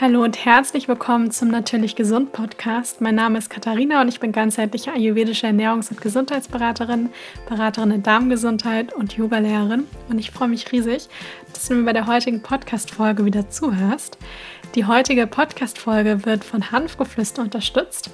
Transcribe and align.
Hallo 0.00 0.24
und 0.24 0.46
herzlich 0.46 0.88
willkommen 0.88 1.30
zum 1.30 1.48
Natürlich 1.48 1.94
Gesund 1.94 2.32
Podcast. 2.32 3.02
Mein 3.02 3.16
Name 3.16 3.36
ist 3.36 3.50
Katharina 3.50 4.00
und 4.00 4.08
ich 4.08 4.18
bin 4.18 4.32
ganzheitliche 4.32 4.94
ayurvedische 4.94 5.46
Ernährungs- 5.46 5.90
und 5.90 6.00
Gesundheitsberaterin, 6.00 7.10
Beraterin 7.46 7.90
in 7.90 8.02
Darmgesundheit 8.02 8.94
und 8.94 9.12
Yogalehrerin. 9.12 9.84
Und 10.08 10.18
ich 10.18 10.30
freue 10.30 10.48
mich 10.48 10.72
riesig, 10.72 11.10
dass 11.52 11.68
du 11.68 11.74
mir 11.74 11.84
bei 11.84 11.92
der 11.92 12.06
heutigen 12.06 12.40
Podcast-Folge 12.40 13.26
wieder 13.26 13.50
zuhörst. 13.50 14.16
Die 14.74 14.86
heutige 14.86 15.26
Podcast-Folge 15.26 16.24
wird 16.24 16.44
von 16.44 16.70
Hanfgeflüster 16.70 17.42
unterstützt. 17.42 18.08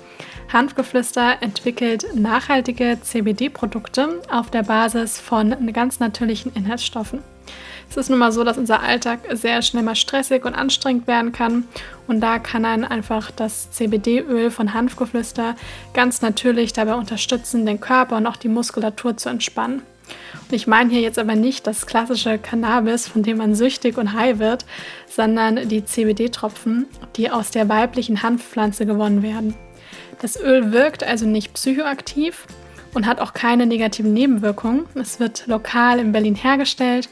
Hanfgeflüster 0.53 1.41
entwickelt 1.41 2.05
nachhaltige 2.16 2.98
CBD-Produkte 3.00 4.23
auf 4.29 4.50
der 4.50 4.64
Basis 4.64 5.21
von 5.21 5.73
ganz 5.73 6.00
natürlichen 6.00 6.53
Inhaltsstoffen. 6.53 7.21
Es 7.89 7.97
ist 7.97 8.11
nun 8.11 8.19
mal 8.19 8.33
so, 8.33 8.45
dass 8.45 8.59
unser 8.59 8.83
Alltag 8.83 9.21
sehr 9.33 9.63
schnell 9.63 9.83
mal 9.83 9.95
stressig 9.95 10.45
und 10.45 10.55
anstrengend 10.55 11.07
werden 11.07 11.33
kann. 11.33 11.65
Und 12.07 12.21
da 12.21 12.39
kann 12.39 12.65
einen 12.65 12.85
einfach 12.85 13.31
das 13.31 13.71
CBD-Öl 13.71 14.50
von 14.50 14.75
Hanfgeflüster 14.75 15.57
ganz 15.95 16.21
natürlich 16.23 16.73
dabei 16.73 16.95
unterstützen, 16.95 17.64
den 17.64 17.81
Körper 17.81 18.17
und 18.17 18.27
auch 18.27 18.37
die 18.37 18.49
Muskulatur 18.49 19.17
zu 19.17 19.29
entspannen. 19.29 19.82
Und 20.49 20.53
ich 20.53 20.67
meine 20.67 20.90
hier 20.90 21.01
jetzt 21.01 21.18
aber 21.18 21.35
nicht 21.35 21.67
das 21.67 21.87
klassische 21.87 22.39
Cannabis, 22.39 23.09
von 23.09 23.23
dem 23.23 23.39
man 23.39 23.54
süchtig 23.54 23.99
und 23.99 24.13
high 24.13 24.39
wird, 24.39 24.65
sondern 25.09 25.68
die 25.68 25.85
CBD-Tropfen, 25.85 26.87
die 27.17 27.31
aus 27.31 27.51
der 27.51 27.68
weiblichen 27.68 28.23
Hanfpflanze 28.23 28.87
gewonnen 28.87 29.23
werden. 29.23 29.54
Das 30.21 30.40
Öl 30.40 30.73
wirkt 30.73 31.03
also 31.03 31.26
nicht 31.26 31.54
psychoaktiv 31.54 32.47
und 32.97 33.06
hat 33.06 33.20
auch 33.20 33.34
keine 33.34 33.67
negativen 33.67 34.12
Nebenwirkungen. 34.12 34.86
Es 34.95 35.20
wird 35.20 35.47
lokal 35.47 36.00
in 36.00 36.12
Berlin 36.12 36.34
hergestellt 36.34 37.09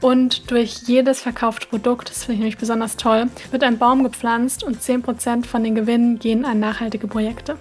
und 0.00 0.50
durch 0.50 0.82
jedes 0.86 1.20
verkaufte 1.20 1.66
Produkt, 1.66 2.08
das 2.08 2.24
finde 2.24 2.34
ich 2.34 2.38
nämlich 2.40 2.58
besonders 2.58 2.96
toll, 2.96 3.26
wird 3.50 3.64
ein 3.64 3.78
Baum 3.78 4.04
gepflanzt 4.04 4.62
und 4.62 4.80
10% 4.80 5.44
von 5.44 5.64
den 5.64 5.74
Gewinnen 5.74 6.18
gehen 6.18 6.44
an 6.44 6.60
nachhaltige 6.60 7.08
Projekte. 7.08 7.56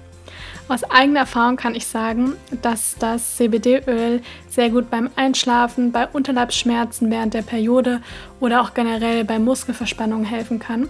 Aus 0.70 0.84
eigener 0.86 1.22
Erfahrung 1.22 1.58
kann 1.58 1.76
ich 1.76 1.86
sagen, 1.86 2.34
dass 2.62 2.96
das 2.98 3.36
CBD-Öl 3.36 4.22
sehr 4.50 4.70
gut 4.70 4.90
beim 4.90 5.10
Einschlafen, 5.18 5.92
bei 5.92 6.08
Unterleibsschmerzen 6.08 7.12
während 7.12 7.34
der 7.34 7.42
Periode 7.42 8.02
oder 8.40 8.62
auch 8.62 8.74
generell 8.74 9.26
bei 9.26 9.40
Muskelverspannungen 9.40 10.26
helfen 10.26 10.60
kann. 10.60 10.84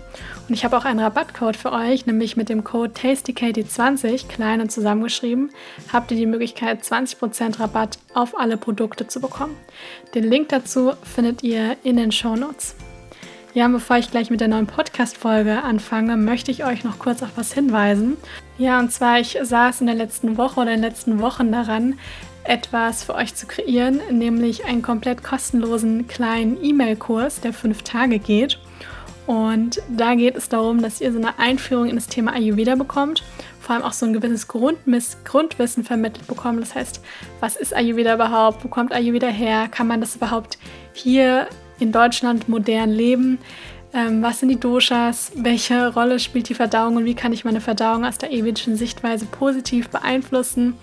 Und 0.47 0.53
ich 0.53 0.63
habe 0.63 0.77
auch 0.77 0.85
einen 0.85 0.99
Rabattcode 0.99 1.57
für 1.57 1.71
euch, 1.71 2.05
nämlich 2.05 2.37
mit 2.37 2.49
dem 2.49 2.63
Code 2.63 2.93
TastyKatie20, 2.93 4.27
klein 4.27 4.61
und 4.61 4.71
zusammengeschrieben, 4.71 5.49
habt 5.91 6.11
ihr 6.11 6.17
die 6.17 6.27
Möglichkeit, 6.27 6.83
20% 6.83 7.59
Rabatt 7.59 7.97
auf 8.13 8.37
alle 8.37 8.57
Produkte 8.57 9.07
zu 9.07 9.19
bekommen. 9.19 9.55
Den 10.13 10.25
Link 10.25 10.49
dazu 10.49 10.93
findet 11.03 11.41
ihr 11.41 11.77
in 11.83 11.97
den 11.97 12.11
Show 12.11 12.35
Notes. 12.35 12.75
Ja, 13.55 13.67
bevor 13.67 13.97
ich 13.97 14.09
gleich 14.09 14.31
mit 14.31 14.41
der 14.41 14.47
neuen 14.47 14.65
Podcast-Folge 14.65 15.61
anfange, 15.61 16.17
möchte 16.17 16.49
ich 16.49 16.65
euch 16.65 16.83
noch 16.83 16.97
kurz 16.97 17.21
auf 17.21 17.29
was 17.35 17.53
hinweisen. 17.53 18.17
Ja, 18.57 18.79
und 18.79 18.91
zwar, 18.91 19.19
ich 19.19 19.37
saß 19.41 19.81
in 19.81 19.87
der 19.87 19.95
letzten 19.95 20.37
Woche 20.37 20.61
oder 20.61 20.73
in 20.73 20.81
den 20.81 20.89
letzten 20.89 21.19
Wochen 21.19 21.51
daran, 21.51 21.97
etwas 22.43 23.03
für 23.03 23.15
euch 23.15 23.35
zu 23.35 23.47
kreieren, 23.47 24.01
nämlich 24.11 24.65
einen 24.65 24.81
komplett 24.81 25.23
kostenlosen 25.23 26.07
kleinen 26.07 26.63
E-Mail-Kurs, 26.63 27.41
der 27.41 27.53
fünf 27.53 27.83
Tage 27.83 28.19
geht. 28.19 28.59
Und 29.25 29.81
da 29.89 30.15
geht 30.15 30.35
es 30.35 30.49
darum, 30.49 30.81
dass 30.81 30.99
ihr 30.99 31.13
so 31.13 31.17
eine 31.17 31.39
Einführung 31.39 31.87
in 31.87 31.95
das 31.95 32.07
Thema 32.07 32.33
Ayurveda 32.33 32.75
bekommt, 32.75 33.23
vor 33.61 33.75
allem 33.75 33.85
auch 33.85 33.93
so 33.93 34.05
ein 34.05 34.11
gewisses 34.11 34.49
Grundwissen 34.49 35.85
vermittelt 35.85 36.27
bekommt. 36.27 36.61
Das 36.61 36.75
heißt, 36.75 37.01
was 37.39 37.55
ist 37.55 37.73
Ayurveda 37.73 38.15
überhaupt? 38.15 38.63
Wo 38.65 38.67
kommt 38.67 38.91
Ayurveda 38.91 39.27
her? 39.27 39.69
Kann 39.71 39.87
man 39.87 40.01
das 40.01 40.17
überhaupt 40.17 40.57
hier 40.91 41.47
in 41.79 41.93
Deutschland 41.93 42.49
modern 42.49 42.89
leben. 42.89 43.39
Ähm, 43.93 44.23
was 44.23 44.39
sind 44.39 44.49
die 44.49 44.59
Doshas? 44.59 45.31
Welche 45.35 45.93
Rolle 45.93 46.19
spielt 46.19 46.49
die 46.49 46.55
Verdauung 46.55 46.95
und 46.95 47.05
wie 47.05 47.13
kann 47.13 47.31
ich 47.31 47.45
meine 47.45 47.61
Verdauung 47.61 48.05
aus 48.05 48.17
der 48.17 48.31
ewigischen 48.31 48.75
Sichtweise 48.75 49.25
positiv 49.25 49.89
beeinflussen? 49.89 50.75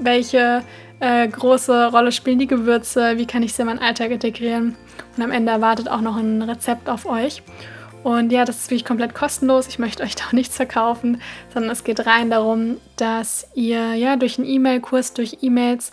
Welche 0.00 0.62
äh, 1.00 1.28
große 1.28 1.90
Rolle 1.90 2.10
spielen 2.10 2.38
die 2.38 2.46
Gewürze? 2.46 3.18
Wie 3.18 3.26
kann 3.26 3.42
ich 3.42 3.52
sie 3.52 3.62
in 3.62 3.66
meinen 3.66 3.80
Alltag 3.80 4.10
integrieren? 4.10 4.76
Und 5.16 5.22
am 5.22 5.30
Ende 5.30 5.52
erwartet 5.52 5.88
auch 5.88 6.00
noch 6.00 6.16
ein 6.16 6.40
Rezept 6.40 6.88
auf 6.88 7.04
euch. 7.04 7.42
Und 8.02 8.32
ja, 8.32 8.44
das 8.44 8.56
ist 8.56 8.70
wirklich 8.70 8.84
komplett 8.84 9.14
kostenlos. 9.14 9.68
Ich 9.68 9.78
möchte 9.78 10.02
euch 10.02 10.14
da 10.16 10.24
auch 10.28 10.32
nichts 10.32 10.56
verkaufen, 10.56 11.20
sondern 11.52 11.70
es 11.70 11.84
geht 11.84 12.06
rein 12.06 12.30
darum, 12.30 12.78
dass 12.96 13.46
ihr 13.54 13.94
ja 13.94 14.16
durch 14.16 14.38
einen 14.38 14.48
E-Mail-Kurs, 14.48 15.12
durch 15.12 15.38
E-Mails 15.42 15.92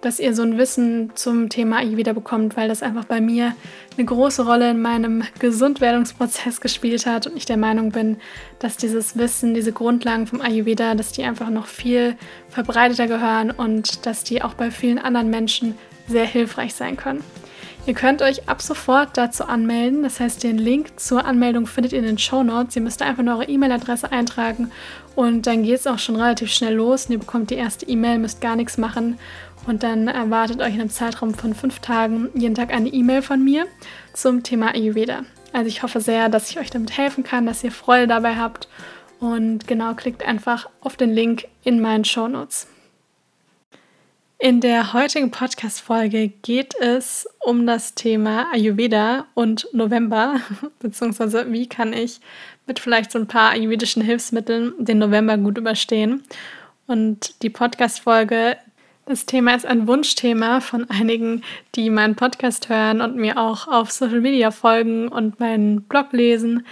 dass 0.00 0.20
ihr 0.20 0.34
so 0.34 0.42
ein 0.42 0.58
Wissen 0.58 1.10
zum 1.14 1.48
Thema 1.48 1.78
Ayurveda 1.78 2.12
bekommt, 2.12 2.56
weil 2.56 2.68
das 2.68 2.82
einfach 2.82 3.04
bei 3.04 3.20
mir 3.20 3.54
eine 3.96 4.06
große 4.06 4.44
Rolle 4.44 4.70
in 4.70 4.80
meinem 4.80 5.24
Gesundwerdungsprozess 5.38 6.60
gespielt 6.62 7.06
hat 7.06 7.26
und 7.26 7.36
ich 7.36 7.46
der 7.46 7.56
Meinung 7.56 7.90
bin, 7.90 8.18
dass 8.58 8.76
dieses 8.76 9.16
Wissen, 9.18 9.54
diese 9.54 9.72
Grundlagen 9.72 10.26
vom 10.26 10.40
Ayurveda, 10.40 10.94
dass 10.94 11.12
die 11.12 11.24
einfach 11.24 11.50
noch 11.50 11.66
viel 11.66 12.16
verbreiteter 12.48 13.06
gehören 13.06 13.50
und 13.50 14.06
dass 14.06 14.24
die 14.24 14.42
auch 14.42 14.54
bei 14.54 14.70
vielen 14.70 14.98
anderen 14.98 15.30
Menschen 15.30 15.76
sehr 16.06 16.26
hilfreich 16.26 16.74
sein 16.74 16.96
können. 16.96 17.22
Ihr 17.88 17.94
könnt 17.94 18.20
euch 18.20 18.50
ab 18.50 18.60
sofort 18.60 19.16
dazu 19.16 19.44
anmelden. 19.44 20.02
Das 20.02 20.20
heißt, 20.20 20.42
den 20.42 20.58
Link 20.58 21.00
zur 21.00 21.24
Anmeldung 21.24 21.66
findet 21.66 21.94
ihr 21.94 22.00
in 22.00 22.04
den 22.04 22.18
Show 22.18 22.42
Notes. 22.42 22.76
Ihr 22.76 22.82
müsst 22.82 23.00
einfach 23.00 23.22
nur 23.22 23.36
eure 23.36 23.48
E-Mail-Adresse 23.48 24.12
eintragen 24.12 24.70
und 25.14 25.46
dann 25.46 25.62
geht 25.62 25.76
es 25.76 25.86
auch 25.86 25.98
schon 25.98 26.16
relativ 26.16 26.52
schnell 26.52 26.74
los. 26.74 27.06
Und 27.06 27.12
ihr 27.12 27.18
bekommt 27.18 27.48
die 27.48 27.54
erste 27.54 27.86
E-Mail, 27.86 28.18
müsst 28.18 28.42
gar 28.42 28.56
nichts 28.56 28.76
machen 28.76 29.18
und 29.66 29.82
dann 29.82 30.08
erwartet 30.08 30.60
euch 30.60 30.74
in 30.74 30.80
einem 30.80 30.90
Zeitraum 30.90 31.34
von 31.34 31.54
fünf 31.54 31.80
Tagen 31.80 32.30
jeden 32.34 32.54
Tag 32.54 32.72
eine 32.72 32.88
E-Mail 32.88 33.22
von 33.22 33.42
mir 33.42 33.66
zum 34.12 34.42
Thema 34.42 34.74
Ayurveda. 34.74 35.24
Also 35.52 35.68
ich 35.68 35.82
hoffe 35.82 36.00
sehr, 36.00 36.28
dass 36.28 36.50
ich 36.50 36.58
euch 36.58 36.70
damit 36.70 36.96
helfen 36.96 37.24
kann, 37.24 37.46
dass 37.46 37.64
ihr 37.64 37.72
Freude 37.72 38.06
dabei 38.06 38.36
habt. 38.36 38.68
Und 39.20 39.66
genau, 39.66 39.94
klickt 39.94 40.24
einfach 40.24 40.68
auf 40.80 40.96
den 40.96 41.10
Link 41.10 41.46
in 41.64 41.80
meinen 41.80 42.04
Show 42.04 42.28
Notes. 42.28 42.68
In 44.40 44.60
der 44.60 44.92
heutigen 44.92 45.32
Podcast-Folge 45.32 46.28
geht 46.28 46.76
es 46.76 47.28
um 47.40 47.66
das 47.66 47.96
Thema 47.96 48.46
Ayurveda 48.52 49.26
und 49.34 49.66
November, 49.72 50.40
beziehungsweise 50.78 51.50
wie 51.52 51.68
kann 51.68 51.92
ich 51.92 52.20
mit 52.64 52.78
vielleicht 52.78 53.10
so 53.10 53.18
ein 53.18 53.26
paar 53.26 53.50
ayurvedischen 53.50 54.00
Hilfsmitteln 54.00 54.74
den 54.78 54.98
November 54.98 55.36
gut 55.38 55.58
überstehen. 55.58 56.22
Und 56.86 57.42
die 57.42 57.50
Podcast-Folge 57.50 58.56
das 59.08 59.24
Thema 59.24 59.54
ist 59.54 59.64
ein 59.64 59.86
Wunschthema 59.86 60.60
von 60.60 60.88
einigen, 60.90 61.42
die 61.74 61.88
meinen 61.88 62.14
Podcast 62.14 62.68
hören 62.68 63.00
und 63.00 63.16
mir 63.16 63.38
auch 63.38 63.66
auf 63.66 63.90
Social 63.90 64.20
Media 64.20 64.50
folgen 64.50 65.08
und 65.08 65.40
meinen 65.40 65.82
Blog 65.82 66.12
lesen. 66.12 66.66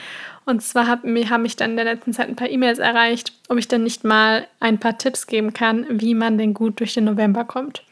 Und 0.44 0.62
zwar 0.62 0.86
hab, 0.86 1.04
haben 1.04 1.42
mich 1.42 1.56
dann 1.56 1.70
in 1.70 1.76
der 1.76 1.86
letzten 1.86 2.12
Zeit 2.12 2.28
ein 2.28 2.36
paar 2.36 2.50
E-Mails 2.50 2.78
erreicht, 2.78 3.32
ob 3.48 3.56
ich 3.56 3.68
dann 3.68 3.82
nicht 3.82 4.04
mal 4.04 4.46
ein 4.60 4.78
paar 4.78 4.98
Tipps 4.98 5.26
geben 5.26 5.54
kann, 5.54 5.86
wie 5.88 6.14
man 6.14 6.36
denn 6.36 6.52
gut 6.52 6.78
durch 6.78 6.94
den 6.94 7.04
November 7.04 7.44
kommt. 7.44 7.82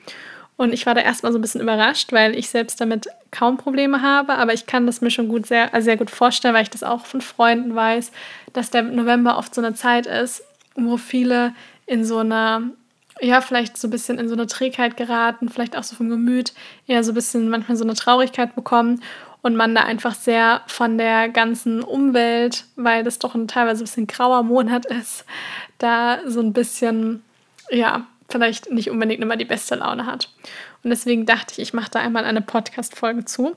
Und 0.57 0.73
ich 0.73 0.87
war 0.87 0.95
da 0.95 1.01
erstmal 1.01 1.33
so 1.33 1.39
ein 1.39 1.43
bisschen 1.43 1.63
überrascht, 1.63 2.13
weil 2.13 2.37
ich 2.37 2.49
selbst 2.49 2.81
damit 2.81 3.09
kaum 3.33 3.57
Probleme 3.57 4.03
habe, 4.03 4.35
aber 4.35 4.53
ich 4.53 4.67
kann 4.67 4.87
das 4.87 5.01
mir 5.01 5.11
schon 5.11 5.29
gut 5.29 5.47
sehr, 5.47 5.75
also 5.75 5.87
sehr 5.87 5.97
gut 5.97 6.11
vorstellen, 6.11 6.55
weil 6.55 6.63
ich 6.63 6.71
das 6.71 6.85
auch 6.85 7.07
von 7.07 7.23
Freunden 7.23 7.75
weiß, 7.75 8.13
dass 8.53 8.71
der 8.71 8.83
November 8.83 9.39
oft 9.39 9.55
so 9.55 9.63
eine 9.63 9.75
Zeit 9.75 10.07
ist, 10.07 10.45
wo 10.77 10.97
viele 10.97 11.55
in 11.87 12.05
so 12.05 12.19
einer 12.19 12.63
ja, 13.21 13.41
vielleicht 13.41 13.77
so 13.77 13.89
ein 13.89 13.91
bisschen 13.91 14.19
in 14.19 14.29
so 14.29 14.35
eine 14.35 14.47
Trägheit 14.47 14.97
geraten, 14.97 15.49
vielleicht 15.49 15.77
auch 15.77 15.85
so 15.85 15.97
vom 15.97 16.09
Gemüt 16.09 16.53
eher 16.87 17.05
so 17.05 17.13
ein 17.13 17.15
bisschen 17.15 17.49
manchmal 17.49 17.77
so 17.77 17.85
eine 17.85 17.95
Traurigkeit 17.95 18.55
bekommen 18.55 19.03
und 19.43 19.57
man 19.57 19.75
da 19.75 19.83
einfach 19.83 20.15
sehr 20.15 20.63
von 20.67 20.99
der 20.99 21.29
ganzen 21.29 21.83
Umwelt, 21.83 22.65
weil 22.77 23.05
das 23.05 23.19
doch 23.19 23.35
ein 23.35 23.47
teilweise 23.47 23.83
ein 23.83 23.87
bisschen 23.87 24.07
grauer 24.07 24.43
Monat 24.43 24.87
ist, 24.87 25.25
da 25.79 26.19
so 26.27 26.41
ein 26.41 26.53
bisschen, 26.53 27.23
ja, 27.71 28.07
vielleicht 28.29 28.71
nicht 28.71 28.91
unbedingt 28.91 29.23
immer 29.23 29.37
die 29.37 29.45
beste 29.45 29.75
Laune 29.77 30.07
hat. 30.07 30.31
Und 30.83 30.91
deswegen 30.91 31.27
dachte 31.27 31.53
ich, 31.53 31.59
ich 31.59 31.75
mache 31.75 31.91
da 31.91 32.01
einmal 32.01 32.25
eine 32.25 32.41
Podcast-Folge 32.41 33.27
zu 33.27 33.57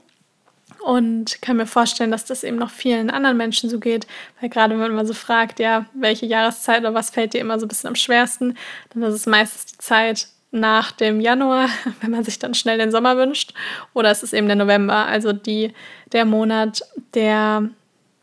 und 0.84 1.42
kann 1.42 1.58
mir 1.58 1.66
vorstellen, 1.66 2.12
dass 2.12 2.26
das 2.26 2.44
eben 2.44 2.58
noch 2.58 2.70
vielen 2.70 3.10
anderen 3.10 3.38
Menschen 3.38 3.70
so 3.70 3.80
geht, 3.80 4.08
weil 4.40 4.50
gerade 4.50 4.80
wenn 4.80 4.96
man 4.96 5.07
so 5.07 5.13
fragt, 5.13 5.60
ja, 5.60 5.86
welche 5.94 6.25
Jahreszeit 6.25 6.81
oder 6.81 6.94
was 6.94 7.10
fällt 7.10 7.34
dir 7.34 7.42
immer 7.42 7.60
so 7.60 7.66
ein 7.66 7.69
bisschen 7.69 7.90
am 7.90 7.96
schwersten, 7.96 8.57
dann 8.94 9.04
ist 9.04 9.13
es 9.13 9.25
meistens 9.25 9.66
die 9.66 9.78
Zeit 9.78 10.28
nach 10.51 10.92
dem 10.92 11.19
Januar, 11.19 11.69
wenn 12.01 12.12
man 12.12 12.24
sich 12.24 12.40
dann 12.40 12.54
schnell 12.54 12.78
den 12.78 12.92
Sommer 12.92 13.18
wünscht, 13.18 13.54
oder 13.94 14.12
es 14.12 14.24
ist 14.24 14.34
eben 14.34 14.48
der 14.48 14.56
November, 14.56 15.06
also 15.06 15.34
die, 15.34 15.74
der 16.12 16.25
Monat, 16.25 16.81
der 17.13 17.69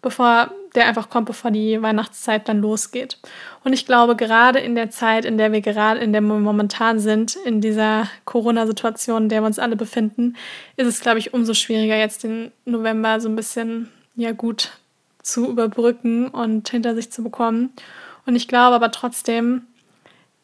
bevor 0.03 0.51
der 0.75 0.87
einfach 0.87 1.09
kommt, 1.09 1.27
bevor 1.27 1.51
die 1.51 1.81
Weihnachtszeit 1.81 2.49
dann 2.49 2.61
losgeht. 2.61 3.19
Und 3.63 3.73
ich 3.73 3.87
glaube, 3.87 4.17
gerade 4.17 4.59
in 4.59 4.75
der 4.75 4.91
Zeit, 4.91 5.25
in 5.25 5.39
der 5.39 5.53
wir 5.53 5.61
gerade, 5.61 6.01
in 6.01 6.13
der 6.13 6.21
wir 6.21 6.39
momentan 6.39 6.99
sind, 6.99 7.37
in 7.45 7.61
dieser 7.61 8.09
Corona-Situation, 8.25 9.25
in 9.25 9.29
der 9.29 9.43
wir 9.43 9.47
uns 9.47 9.59
alle 9.59 9.77
befinden, 9.77 10.37
ist 10.77 10.87
es, 10.87 11.01
glaube 11.01 11.19
ich, 11.19 11.33
umso 11.33 11.55
schwieriger, 11.55 11.97
jetzt 11.97 12.25
den 12.25 12.53
November 12.65 13.21
so 13.21 13.29
ein 13.29 13.37
bisschen 13.37 13.91
ja 14.17 14.33
gut 14.33 14.73
zu 15.23 15.49
überbrücken 15.49 16.29
und 16.29 16.69
hinter 16.69 16.95
sich 16.95 17.11
zu 17.11 17.23
bekommen. 17.23 17.73
Und 18.27 18.37
ich 18.37 18.49
glaube 18.49 18.77
aber 18.77 18.91
trotzdem 18.91 19.63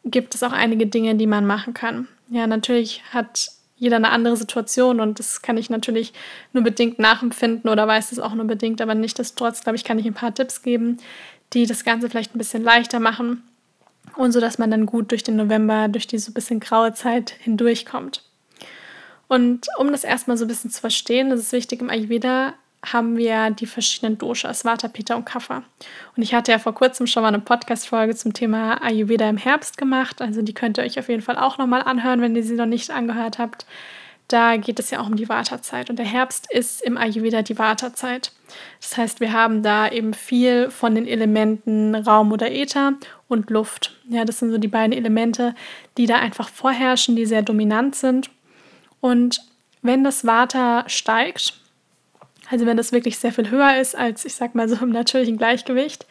gibt 0.03 0.33
es 0.33 0.43
auch 0.43 0.51
einige 0.51 0.87
Dinge, 0.87 1.15
die 1.15 1.27
man 1.27 1.45
machen 1.45 1.73
kann. 1.73 2.07
Ja, 2.29 2.47
natürlich 2.47 3.03
hat 3.11 3.51
jeder 3.81 3.95
eine 3.95 4.11
andere 4.11 4.37
Situation 4.37 4.99
und 4.99 5.17
das 5.17 5.41
kann 5.41 5.57
ich 5.57 5.71
natürlich 5.71 6.13
nur 6.53 6.63
bedingt 6.63 6.99
nachempfinden 6.99 7.67
oder 7.67 7.87
weiß 7.87 8.11
es 8.11 8.19
auch 8.19 8.35
nur 8.35 8.45
bedingt, 8.45 8.79
aber 8.79 8.93
nichtsdestotrotz, 8.93 9.63
glaube 9.63 9.75
ich, 9.75 9.83
kann 9.83 9.97
ich 9.97 10.05
ein 10.05 10.13
paar 10.13 10.35
Tipps 10.35 10.61
geben, 10.61 10.97
die 11.53 11.65
das 11.65 11.83
Ganze 11.83 12.07
vielleicht 12.07 12.35
ein 12.35 12.37
bisschen 12.37 12.63
leichter 12.63 12.99
machen 12.99 13.41
und 14.15 14.33
so, 14.33 14.39
dass 14.39 14.59
man 14.59 14.69
dann 14.69 14.85
gut 14.85 15.09
durch 15.09 15.23
den 15.23 15.35
November, 15.35 15.87
durch 15.87 16.05
diese 16.05 16.31
bisschen 16.31 16.59
graue 16.59 16.93
Zeit 16.93 17.31
hindurchkommt. 17.39 18.23
Und 19.27 19.65
um 19.79 19.91
das 19.91 20.03
erstmal 20.03 20.37
so 20.37 20.45
ein 20.45 20.47
bisschen 20.47 20.69
zu 20.69 20.79
verstehen, 20.79 21.31
das 21.31 21.39
ist 21.39 21.51
wichtig 21.51 21.81
im 21.81 21.89
Ayurveda, 21.89 22.53
haben 22.83 23.17
wir 23.17 23.51
die 23.51 23.67
verschiedenen 23.67 24.17
Doshas, 24.17 24.65
Vata, 24.65 24.87
Pitta 24.87 25.15
und 25.15 25.25
Kapha. 25.25 25.63
Und 26.15 26.23
ich 26.23 26.33
hatte 26.33 26.51
ja 26.51 26.59
vor 26.59 26.73
kurzem 26.73 27.05
schon 27.05 27.21
mal 27.21 27.29
eine 27.29 27.39
Podcast-Folge 27.39 28.15
zum 28.15 28.33
Thema 28.33 28.81
Ayurveda 28.81 29.29
im 29.29 29.37
Herbst 29.37 29.77
gemacht. 29.77 30.21
Also 30.21 30.41
die 30.41 30.53
könnt 30.53 30.77
ihr 30.77 30.83
euch 30.83 30.97
auf 30.97 31.07
jeden 31.07 31.21
Fall 31.21 31.37
auch 31.37 31.57
nochmal 31.57 31.83
anhören, 31.83 32.21
wenn 32.21 32.35
ihr 32.35 32.43
sie 32.43 32.55
noch 32.55 32.65
nicht 32.65 32.89
angehört 32.89 33.37
habt. 33.37 33.65
Da 34.27 34.57
geht 34.57 34.79
es 34.79 34.89
ja 34.89 35.01
auch 35.01 35.07
um 35.07 35.15
die 35.15 35.29
Vata-Zeit. 35.29 35.89
Und 35.89 35.99
der 35.99 36.05
Herbst 36.05 36.51
ist 36.51 36.81
im 36.81 36.97
Ayurveda 36.97 37.41
die 37.41 37.59
Vata-Zeit. 37.59 38.31
Das 38.79 38.97
heißt, 38.97 39.19
wir 39.19 39.33
haben 39.33 39.61
da 39.61 39.89
eben 39.89 40.13
viel 40.13 40.71
von 40.71 40.95
den 40.95 41.05
Elementen 41.05 41.93
Raum 41.95 42.31
oder 42.31 42.51
Äther 42.51 42.93
und 43.27 43.49
Luft. 43.49 43.95
Ja, 44.09 44.25
das 44.25 44.39
sind 44.39 44.51
so 44.51 44.57
die 44.57 44.67
beiden 44.67 44.93
Elemente, 44.93 45.53
die 45.97 46.05
da 46.05 46.15
einfach 46.15 46.49
vorherrschen, 46.49 47.15
die 47.15 47.25
sehr 47.25 47.41
dominant 47.41 47.95
sind. 47.95 48.29
Und 49.01 49.41
wenn 49.81 50.03
das 50.03 50.25
Vata 50.25 50.85
steigt, 50.87 51.60
also 52.51 52.65
wenn 52.65 52.77
das 52.77 52.91
wirklich 52.91 53.17
sehr 53.17 53.31
viel 53.31 53.49
höher 53.49 53.79
ist 53.79 53.95
als, 53.95 54.25
ich 54.25 54.35
sag 54.35 54.55
mal 54.55 54.67
so 54.67 54.75
im 54.75 54.89
natürlichen 54.89 55.37
Gleichgewicht, 55.37 56.05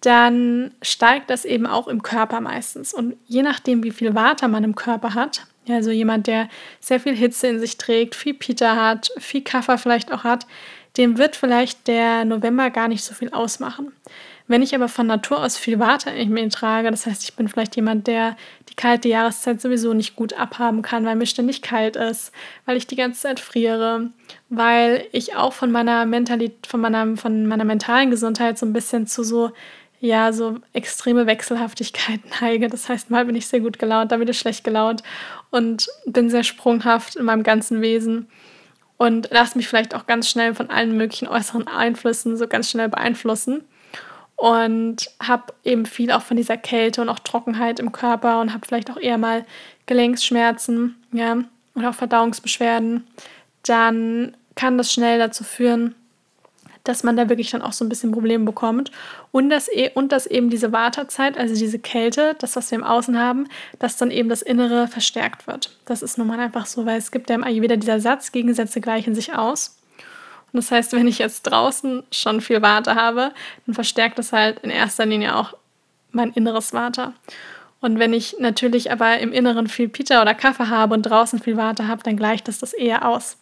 dann 0.00 0.72
steigt 0.80 1.28
das 1.28 1.44
eben 1.44 1.66
auch 1.66 1.88
im 1.88 2.02
Körper 2.02 2.40
meistens. 2.40 2.94
Und 2.94 3.16
je 3.26 3.42
nachdem, 3.42 3.82
wie 3.82 3.90
viel 3.90 4.14
Water 4.14 4.48
man 4.48 4.64
im 4.64 4.74
Körper 4.74 5.14
hat, 5.14 5.46
also 5.68 5.90
jemand, 5.90 6.26
der 6.26 6.48
sehr 6.80 7.00
viel 7.00 7.14
Hitze 7.14 7.48
in 7.48 7.60
sich 7.60 7.76
trägt, 7.76 8.14
viel 8.14 8.32
Pita 8.32 8.76
hat, 8.76 9.10
viel 9.18 9.42
Kaffer 9.42 9.76
vielleicht 9.76 10.10
auch 10.10 10.24
hat, 10.24 10.46
dem 10.96 11.18
wird 11.18 11.36
vielleicht 11.36 11.86
der 11.86 12.24
November 12.24 12.70
gar 12.70 12.88
nicht 12.88 13.04
so 13.04 13.12
viel 13.12 13.30
ausmachen. 13.30 13.92
Wenn 14.48 14.62
ich 14.62 14.74
aber 14.74 14.88
von 14.88 15.06
Natur 15.06 15.44
aus 15.44 15.58
viel 15.58 15.78
Water 15.78 16.12
in 16.14 16.30
mir 16.30 16.48
trage, 16.48 16.90
das 16.90 17.04
heißt, 17.04 17.22
ich 17.22 17.36
bin 17.36 17.48
vielleicht 17.48 17.76
jemand, 17.76 18.06
der 18.06 18.34
die 18.70 18.74
kalte 18.74 19.06
Jahreszeit 19.06 19.60
sowieso 19.60 19.92
nicht 19.92 20.16
gut 20.16 20.32
abhaben 20.32 20.80
kann, 20.80 21.04
weil 21.04 21.16
mir 21.16 21.26
ständig 21.26 21.60
kalt 21.60 21.96
ist, 21.96 22.32
weil 22.64 22.78
ich 22.78 22.86
die 22.86 22.96
ganze 22.96 23.20
Zeit 23.20 23.40
friere, 23.40 24.10
weil 24.48 25.06
ich 25.12 25.36
auch 25.36 25.52
von 25.52 25.70
meiner 25.70 26.06
Mentalität, 26.06 26.66
von 26.66 26.80
meiner, 26.80 27.18
von 27.18 27.46
meiner 27.46 27.64
mentalen 27.64 28.10
Gesundheit 28.10 28.58
so 28.58 28.64
ein 28.64 28.72
bisschen 28.72 29.06
zu 29.06 29.22
so 29.22 29.52
ja, 30.00 30.32
so 30.32 30.58
extreme 30.72 31.26
Wechselhaftigkeit 31.26 32.20
neige. 32.40 32.68
Das 32.68 32.88
heißt, 32.88 33.10
mal 33.10 33.24
bin 33.26 33.34
ich 33.34 33.48
sehr 33.48 33.60
gut 33.60 33.78
gelaunt, 33.78 34.12
dann 34.12 34.20
wieder 34.20 34.32
schlecht 34.32 34.64
gelaunt 34.64 35.02
und 35.50 35.88
bin 36.06 36.30
sehr 36.30 36.44
sprunghaft 36.44 37.16
in 37.16 37.24
meinem 37.24 37.42
ganzen 37.42 37.82
Wesen 37.82 38.28
und 38.96 39.28
lasse 39.30 39.58
mich 39.58 39.68
vielleicht 39.68 39.94
auch 39.94 40.06
ganz 40.06 40.30
schnell 40.30 40.54
von 40.54 40.70
allen 40.70 40.96
möglichen 40.96 41.28
äußeren 41.28 41.66
Einflüssen 41.66 42.36
so 42.36 42.46
ganz 42.46 42.70
schnell 42.70 42.88
beeinflussen 42.88 43.64
und 44.38 45.10
habe 45.20 45.52
eben 45.64 45.84
viel 45.84 46.12
auch 46.12 46.22
von 46.22 46.36
dieser 46.36 46.56
Kälte 46.56 47.02
und 47.02 47.08
auch 47.08 47.18
Trockenheit 47.18 47.80
im 47.80 47.90
Körper 47.90 48.40
und 48.40 48.54
habe 48.54 48.64
vielleicht 48.64 48.88
auch 48.88 48.96
eher 48.96 49.18
mal 49.18 49.44
Gelenksschmerzen, 49.86 50.94
ja, 51.12 51.38
oder 51.74 51.90
auch 51.90 51.94
Verdauungsbeschwerden, 51.94 53.04
dann 53.64 54.36
kann 54.54 54.78
das 54.78 54.92
schnell 54.92 55.18
dazu 55.18 55.42
führen, 55.42 55.96
dass 56.84 57.02
man 57.02 57.16
da 57.16 57.28
wirklich 57.28 57.50
dann 57.50 57.62
auch 57.62 57.72
so 57.72 57.84
ein 57.84 57.88
bisschen 57.88 58.12
Probleme 58.12 58.44
bekommt 58.44 58.92
und 59.32 59.50
dass, 59.50 59.68
e 59.68 59.90
und 59.94 60.12
dass 60.12 60.26
eben 60.26 60.50
diese 60.50 60.70
Wartezeit, 60.70 61.36
also 61.36 61.56
diese 61.56 61.80
Kälte, 61.80 62.36
das, 62.38 62.54
was 62.54 62.70
wir 62.70 62.78
im 62.78 62.84
Außen 62.84 63.18
haben, 63.18 63.48
dass 63.80 63.96
dann 63.96 64.12
eben 64.12 64.28
das 64.28 64.42
Innere 64.42 64.86
verstärkt 64.86 65.48
wird. 65.48 65.76
Das 65.84 66.00
ist 66.00 66.16
nun 66.16 66.28
mal 66.28 66.38
einfach 66.38 66.66
so, 66.66 66.86
weil 66.86 66.98
es 66.98 67.10
gibt 67.10 67.28
ja 67.28 67.34
im 67.34 67.42
Ayurveda 67.42 67.74
dieser 67.74 67.98
Satz, 67.98 68.30
Gegensätze 68.30 68.80
gleichen 68.80 69.16
sich 69.16 69.34
aus. 69.34 69.77
Und 70.52 70.56
das 70.56 70.70
heißt, 70.70 70.92
wenn 70.92 71.08
ich 71.08 71.18
jetzt 71.18 71.42
draußen 71.42 72.02
schon 72.10 72.40
viel 72.40 72.62
Warte 72.62 72.94
habe, 72.94 73.32
dann 73.66 73.74
verstärkt 73.74 74.18
das 74.18 74.32
halt 74.32 74.60
in 74.60 74.70
erster 74.70 75.06
Linie 75.06 75.36
auch 75.36 75.54
mein 76.10 76.32
inneres 76.32 76.72
Warte. 76.72 77.12
Und 77.80 77.98
wenn 77.98 78.12
ich 78.12 78.36
natürlich 78.38 78.90
aber 78.90 79.18
im 79.18 79.32
Inneren 79.32 79.68
viel 79.68 79.88
Pita 79.88 80.20
oder 80.20 80.34
Kaffee 80.34 80.68
habe 80.68 80.94
und 80.94 81.02
draußen 81.02 81.38
viel 81.38 81.56
Warte 81.56 81.86
habe, 81.86 82.02
dann 82.02 82.16
gleicht 82.16 82.48
das 82.48 82.58
das 82.58 82.72
eher 82.72 83.06
aus. 83.06 83.36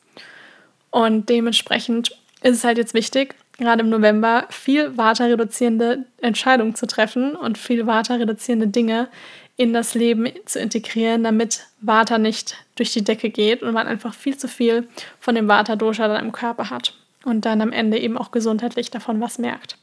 Und 0.91 1.29
dementsprechend 1.29 2.11
ist 2.43 2.58
es 2.58 2.64
halt 2.64 2.79
jetzt 2.79 2.94
wichtig, 2.94 3.35
gerade 3.58 3.82
im 3.82 3.88
November 3.88 4.47
viel 4.50 4.97
waterreduzierende 4.97 6.05
Entscheidungen 6.20 6.75
zu 6.75 6.87
treffen 6.87 7.35
und 7.35 7.56
viel 7.56 7.87
waterreduzierende 7.87 8.69
Dinge 8.69 9.08
in 9.56 9.73
das 9.73 9.94
Leben 9.94 10.31
zu 10.44 10.61
integrieren, 10.61 11.25
damit 11.25 11.67
Vata 11.81 12.19
nicht 12.19 12.56
durch 12.75 12.93
die 12.93 13.05
Decke 13.05 13.31
geht 13.31 13.62
und 13.62 13.73
man 13.73 13.87
einfach 13.87 14.14
viel 14.14 14.37
zu 14.37 14.49
viel 14.49 14.88
von 15.19 15.35
dem 15.35 15.49
Vata-Dosha 15.49 16.08
dann 16.08 16.25
im 16.25 16.32
Körper 16.32 16.70
hat 16.70 16.94
und 17.25 17.44
dann 17.47 17.62
am 17.62 17.73
Ende 17.73 17.99
eben 17.99 18.19
auch 18.19 18.31
gesundheitlich 18.31 18.91
davon 18.91 19.20
was 19.20 19.38
merkt. 19.38 19.79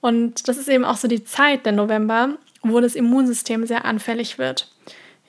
Und 0.00 0.48
das 0.48 0.56
ist 0.56 0.68
eben 0.68 0.84
auch 0.84 0.96
so 0.96 1.06
die 1.06 1.22
Zeit, 1.22 1.64
der 1.64 1.72
November, 1.72 2.30
wo 2.62 2.80
das 2.80 2.96
Immunsystem 2.96 3.66
sehr 3.66 3.84
anfällig 3.84 4.38
wird. 4.38 4.68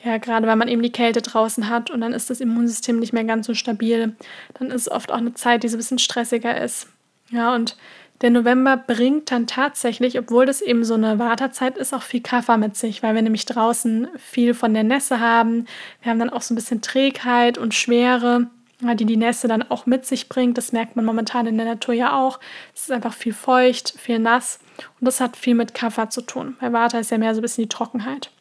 Ja, 0.03 0.17
gerade 0.17 0.47
weil 0.47 0.55
man 0.55 0.67
eben 0.67 0.81
die 0.81 0.91
Kälte 0.91 1.21
draußen 1.21 1.69
hat 1.69 1.89
und 1.89 2.01
dann 2.01 2.11
ist 2.11 2.29
das 2.29 2.41
Immunsystem 2.41 2.99
nicht 2.99 3.13
mehr 3.13 3.23
ganz 3.23 3.47
so 3.47 3.53
stabil. 3.53 4.15
Dann 4.55 4.71
ist 4.71 4.81
es 4.81 4.91
oft 4.91 5.11
auch 5.11 5.17
eine 5.17 5.33
Zeit, 5.35 5.63
die 5.63 5.69
so 5.69 5.75
ein 5.75 5.79
bisschen 5.79 5.99
stressiger 5.99 6.59
ist. 6.59 6.87
Ja, 7.29 7.55
und 7.55 7.77
der 8.23 8.29
November 8.29 8.77
bringt 8.77 9.31
dann 9.31 9.47
tatsächlich, 9.47 10.17
obwohl 10.17 10.45
das 10.45 10.61
eben 10.61 10.85
so 10.85 10.93
eine 10.93 11.19
Wartezeit 11.19 11.77
ist, 11.77 11.93
auch 11.93 12.03
viel 12.03 12.21
Kaffer 12.21 12.57
mit 12.57 12.77
sich, 12.77 13.03
weil 13.03 13.15
wir 13.15 13.21
nämlich 13.21 13.45
draußen 13.45 14.07
viel 14.17 14.53
von 14.53 14.73
der 14.73 14.83
Nässe 14.83 15.19
haben. 15.19 15.67
Wir 16.01 16.09
haben 16.09 16.19
dann 16.19 16.29
auch 16.29 16.41
so 16.41 16.53
ein 16.53 16.55
bisschen 16.55 16.81
Trägheit 16.81 17.57
und 17.57 17.73
Schwere, 17.73 18.47
die 18.79 19.05
die 19.05 19.17
Nässe 19.17 19.49
dann 19.49 19.61
auch 19.69 19.85
mit 19.85 20.05
sich 20.05 20.29
bringt. 20.29 20.57
Das 20.57 20.71
merkt 20.71 20.95
man 20.95 21.03
momentan 21.03 21.47
in 21.47 21.57
der 21.57 21.65
Natur 21.65 21.93
ja 21.93 22.17
auch. 22.17 22.39
Es 22.73 22.83
ist 22.83 22.91
einfach 22.93 23.13
viel 23.13 23.33
feucht, 23.33 23.93
viel 23.97 24.19
nass 24.19 24.59
und 25.01 25.05
das 25.05 25.19
hat 25.19 25.35
viel 25.35 25.55
mit 25.55 25.73
Kaffer 25.73 26.09
zu 26.09 26.21
tun, 26.21 26.55
weil 26.61 26.71
Vata 26.71 26.99
ist 26.99 27.11
ja 27.11 27.17
mehr 27.17 27.35
so 27.35 27.41
ein 27.41 27.43
bisschen 27.43 27.65
die 27.65 27.69
Trockenheit. 27.69 28.31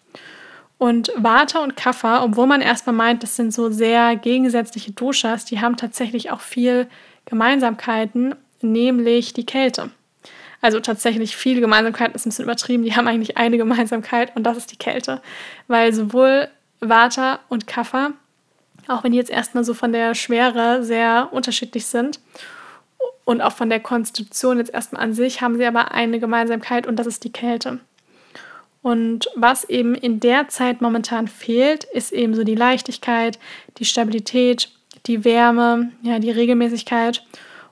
Und 0.78 1.12
Vata 1.16 1.58
und 1.58 1.76
Kaffer, 1.76 2.22
obwohl 2.22 2.46
man 2.46 2.60
erstmal 2.60 2.94
meint, 2.94 3.24
das 3.24 3.34
sind 3.34 3.52
so 3.52 3.70
sehr 3.70 4.14
gegensätzliche 4.14 4.92
Doshas, 4.92 5.44
die 5.44 5.60
haben 5.60 5.76
tatsächlich 5.76 6.30
auch 6.30 6.40
viel 6.40 6.86
Gemeinsamkeiten 7.24 8.36
nämlich 8.62 9.32
die 9.32 9.46
Kälte. 9.46 9.90
Also 10.60 10.78
tatsächlich 10.78 11.36
viele 11.36 11.60
Gemeinsamkeiten 11.60 12.14
ist 12.14 12.24
ein 12.24 12.30
bisschen 12.30 12.44
übertrieben. 12.44 12.84
Die 12.84 12.94
haben 12.94 13.08
eigentlich 13.08 13.36
eine 13.36 13.58
Gemeinsamkeit 13.58 14.34
und 14.36 14.44
das 14.44 14.56
ist 14.56 14.70
die 14.70 14.76
Kälte. 14.76 15.20
Weil 15.66 15.92
sowohl 15.92 16.48
Vata 16.80 17.40
und 17.48 17.66
Kapha, 17.66 18.12
auch 18.86 19.02
wenn 19.02 19.12
die 19.12 19.18
jetzt 19.18 19.30
erstmal 19.30 19.64
so 19.64 19.74
von 19.74 19.92
der 19.92 20.14
Schwere 20.14 20.84
sehr 20.84 21.28
unterschiedlich 21.32 21.86
sind 21.86 22.20
und 23.24 23.40
auch 23.40 23.52
von 23.52 23.70
der 23.70 23.80
Konstitution 23.80 24.58
jetzt 24.58 24.72
erstmal 24.72 25.02
an 25.02 25.14
sich, 25.14 25.40
haben 25.40 25.56
sie 25.56 25.66
aber 25.66 25.92
eine 25.92 26.20
Gemeinsamkeit 26.20 26.86
und 26.86 26.96
das 26.96 27.08
ist 27.08 27.24
die 27.24 27.32
Kälte. 27.32 27.80
Und 28.82 29.28
was 29.36 29.64
eben 29.64 29.94
in 29.94 30.18
der 30.18 30.48
Zeit 30.48 30.80
momentan 30.80 31.28
fehlt, 31.28 31.84
ist 31.84 32.12
eben 32.12 32.34
so 32.34 32.42
die 32.42 32.56
Leichtigkeit, 32.56 33.38
die 33.78 33.84
Stabilität, 33.84 34.70
die 35.06 35.24
Wärme, 35.24 35.92
ja, 36.02 36.18
die 36.18 36.30
Regelmäßigkeit 36.30 37.24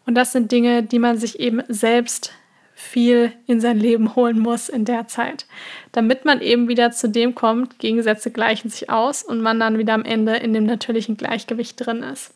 und 0.07 0.14
das 0.14 0.33
sind 0.33 0.52
Dinge, 0.52 0.83
die 0.83 0.99
man 0.99 1.19
sich 1.19 1.40
eben 1.40 1.62
selbst 1.69 2.33
viel 2.75 3.33
in 3.47 3.61
sein 3.61 3.78
Leben 3.78 4.16
holen 4.16 4.38
muss 4.38 4.69
in 4.69 4.85
der 4.85 5.07
Zeit, 5.07 5.47
damit 5.92 6.25
man 6.25 6.40
eben 6.40 6.69
wieder 6.69 6.90
zu 6.90 7.09
dem 7.09 7.35
kommt, 7.35 7.78
Gegensätze 7.78 8.30
gleichen 8.30 8.71
sich 8.71 8.88
aus 8.88 9.23
und 9.23 9.42
man 9.42 9.61
dann 9.61 9.78
wieder 9.78 9.92
am 9.92 10.04
Ende 10.04 10.37
in 10.37 10.54
dem 10.54 10.64
natürlichen 10.64 11.16
Gleichgewicht 11.16 11.85
drin 11.85 12.02
ist. 12.02 12.33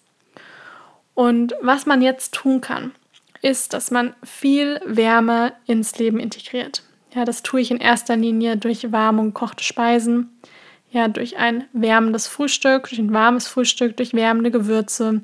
Und 1.14 1.54
was 1.62 1.86
man 1.86 2.02
jetzt 2.02 2.34
tun 2.34 2.60
kann, 2.60 2.92
ist, 3.40 3.72
dass 3.72 3.90
man 3.90 4.14
viel 4.22 4.80
Wärme 4.84 5.52
ins 5.66 5.98
Leben 5.98 6.18
integriert. 6.18 6.82
Ja, 7.14 7.24
das 7.24 7.42
tue 7.42 7.60
ich 7.60 7.70
in 7.70 7.78
erster 7.78 8.16
Linie 8.16 8.56
durch 8.56 8.90
warme 8.90 9.20
und 9.20 9.34
gekochte 9.34 9.64
Speisen, 9.64 10.30
ja, 10.90 11.08
durch 11.08 11.36
ein 11.38 11.64
wärmendes 11.72 12.26
Frühstück, 12.26 12.88
durch 12.88 12.98
ein 12.98 13.12
warmes 13.12 13.48
Frühstück, 13.48 13.96
durch 13.96 14.14
wärmende 14.14 14.50
Gewürze, 14.50 15.22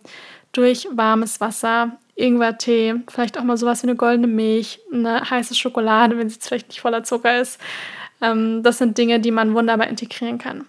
durch 0.52 0.88
warmes 0.92 1.40
Wasser, 1.40 1.98
Ingwertee, 2.20 2.94
vielleicht 3.08 3.38
auch 3.38 3.44
mal 3.44 3.56
sowas 3.56 3.82
wie 3.82 3.88
eine 3.88 3.96
goldene 3.96 4.26
Milch, 4.26 4.80
eine 4.92 5.28
heiße 5.28 5.54
Schokolade, 5.54 6.18
wenn 6.18 6.28
sie 6.28 6.36
jetzt 6.36 6.48
vielleicht 6.48 6.68
nicht 6.68 6.80
voller 6.80 7.04
Zucker 7.04 7.40
ist. 7.40 7.60
Ähm, 8.20 8.62
das 8.62 8.78
sind 8.78 8.98
Dinge, 8.98 9.20
die 9.20 9.30
man 9.30 9.54
wunderbar 9.54 9.88
integrieren 9.88 10.38
kann. 10.38 10.66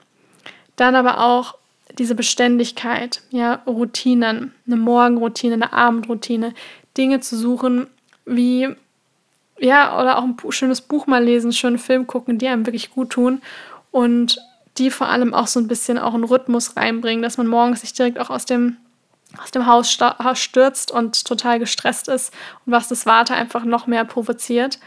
Dann 0.75 0.95
aber 0.95 1.19
auch 1.19 1.55
diese 1.97 2.15
Beständigkeit, 2.15 3.21
ja, 3.31 3.55
Routinen, 3.67 4.53
eine 4.65 4.77
Morgenroutine, 4.77 5.55
eine 5.55 5.73
Abendroutine, 5.73 6.53
Dinge 6.97 7.19
zu 7.19 7.37
suchen, 7.37 7.87
wie, 8.25 8.69
ja, 9.59 9.99
oder 9.99 10.17
auch 10.17 10.23
ein 10.23 10.37
schönes 10.49 10.81
Buch 10.81 11.07
mal 11.07 11.23
lesen, 11.23 11.53
schönen 11.53 11.79
Film 11.79 12.07
gucken, 12.07 12.37
die 12.37 12.47
einem 12.47 12.65
wirklich 12.65 12.91
gut 12.91 13.09
tun 13.11 13.41
und 13.91 14.39
die 14.77 14.89
vor 14.89 15.07
allem 15.07 15.33
auch 15.33 15.47
so 15.47 15.59
ein 15.59 15.67
bisschen 15.67 15.97
auch 15.97 16.13
einen 16.13 16.23
Rhythmus 16.23 16.77
reinbringen, 16.77 17.21
dass 17.21 17.37
man 17.37 17.47
morgens 17.47 17.81
sich 17.81 17.93
direkt 17.93 18.19
auch 18.19 18.29
aus 18.29 18.45
dem 18.45 18.77
aus 19.41 19.51
dem 19.51 19.65
Haus 19.65 19.89
stürzt 20.33 20.91
und 20.91 21.25
total 21.25 21.59
gestresst 21.59 22.07
ist 22.07 22.33
und 22.65 22.73
was 22.73 22.87
das 22.87 23.05
Warte 23.05 23.33
einfach 23.33 23.63
noch 23.63 23.87
mehr 23.87 24.05
provoziert, 24.05 24.79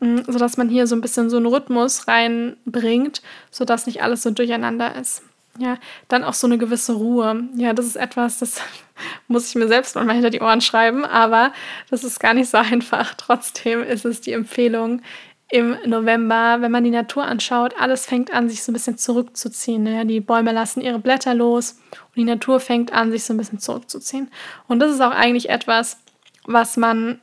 mm, 0.00 0.20
sodass 0.26 0.56
man 0.56 0.68
hier 0.68 0.86
so 0.86 0.94
ein 0.94 1.00
bisschen 1.00 1.30
so 1.30 1.36
einen 1.36 1.46
Rhythmus 1.46 2.08
reinbringt, 2.08 3.22
sodass 3.50 3.86
nicht 3.86 4.02
alles 4.02 4.22
so 4.22 4.30
durcheinander 4.30 4.94
ist. 4.96 5.22
Ja, 5.58 5.78
dann 6.08 6.24
auch 6.24 6.34
so 6.34 6.48
eine 6.48 6.58
gewisse 6.58 6.94
Ruhe. 6.94 7.44
Ja, 7.54 7.74
das 7.74 7.86
ist 7.86 7.96
etwas, 7.96 8.38
das 8.38 8.60
muss 9.28 9.48
ich 9.48 9.54
mir 9.54 9.68
selbst 9.68 9.94
mal 9.94 10.10
hinter 10.12 10.30
die 10.30 10.40
Ohren 10.40 10.60
schreiben, 10.60 11.04
aber 11.04 11.52
das 11.90 12.02
ist 12.02 12.18
gar 12.20 12.34
nicht 12.34 12.50
so 12.50 12.58
einfach. 12.58 13.14
Trotzdem 13.14 13.82
ist 13.82 14.04
es 14.04 14.20
die 14.20 14.32
Empfehlung 14.32 15.02
im 15.50 15.76
November, 15.86 16.56
wenn 16.60 16.72
man 16.72 16.84
die 16.84 16.90
Natur 16.90 17.24
anschaut, 17.24 17.74
alles 17.78 18.06
fängt 18.06 18.32
an, 18.32 18.48
sich 18.48 18.62
so 18.62 18.72
ein 18.72 18.74
bisschen 18.74 18.98
zurückzuziehen. 18.98 19.86
Ja, 19.86 20.04
die 20.04 20.20
Bäume 20.20 20.52
lassen 20.52 20.80
ihre 20.80 20.98
Blätter 20.98 21.34
los 21.34 21.78
und 21.92 22.16
die 22.16 22.24
Natur 22.24 22.60
fängt 22.60 22.92
an, 22.92 23.10
sich 23.10 23.24
so 23.24 23.34
ein 23.34 23.36
bisschen 23.36 23.58
zurückzuziehen. 23.58 24.30
Und 24.66 24.80
das 24.80 24.92
ist 24.92 25.00
auch 25.00 25.12
eigentlich 25.12 25.50
etwas, 25.50 25.98
was 26.44 26.76
man 26.76 27.20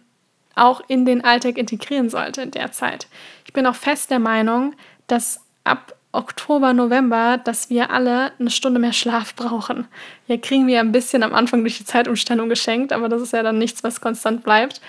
auch 0.55 0.81
in 0.87 1.05
den 1.05 1.23
Alltag 1.23 1.57
integrieren 1.57 2.09
sollte 2.09 2.41
in 2.43 2.51
der 2.51 2.71
Zeit. 2.71 3.07
Ich 3.45 3.53
bin 3.53 3.65
auch 3.65 3.75
fest 3.75 4.11
der 4.11 4.19
Meinung, 4.19 4.75
dass 5.07 5.41
ab 5.63 5.95
Oktober, 6.13 6.73
November, 6.73 7.37
dass 7.37 7.69
wir 7.69 7.89
alle 7.89 8.33
eine 8.37 8.49
Stunde 8.49 8.79
mehr 8.79 8.93
Schlaf 8.93 9.35
brauchen. 9.35 9.87
Ja, 10.27 10.37
kriegen 10.37 10.67
wir 10.67 10.79
ein 10.79 10.91
bisschen 10.91 11.23
am 11.23 11.33
Anfang 11.33 11.61
durch 11.61 11.77
die 11.77 11.85
Zeitumstellung 11.85 12.49
geschenkt, 12.49 12.93
aber 12.93 13.09
das 13.09 13.21
ist 13.21 13.33
ja 13.33 13.43
dann 13.43 13.57
nichts, 13.57 13.83
was 13.83 14.01
konstant 14.01 14.43
bleibt. 14.43 14.81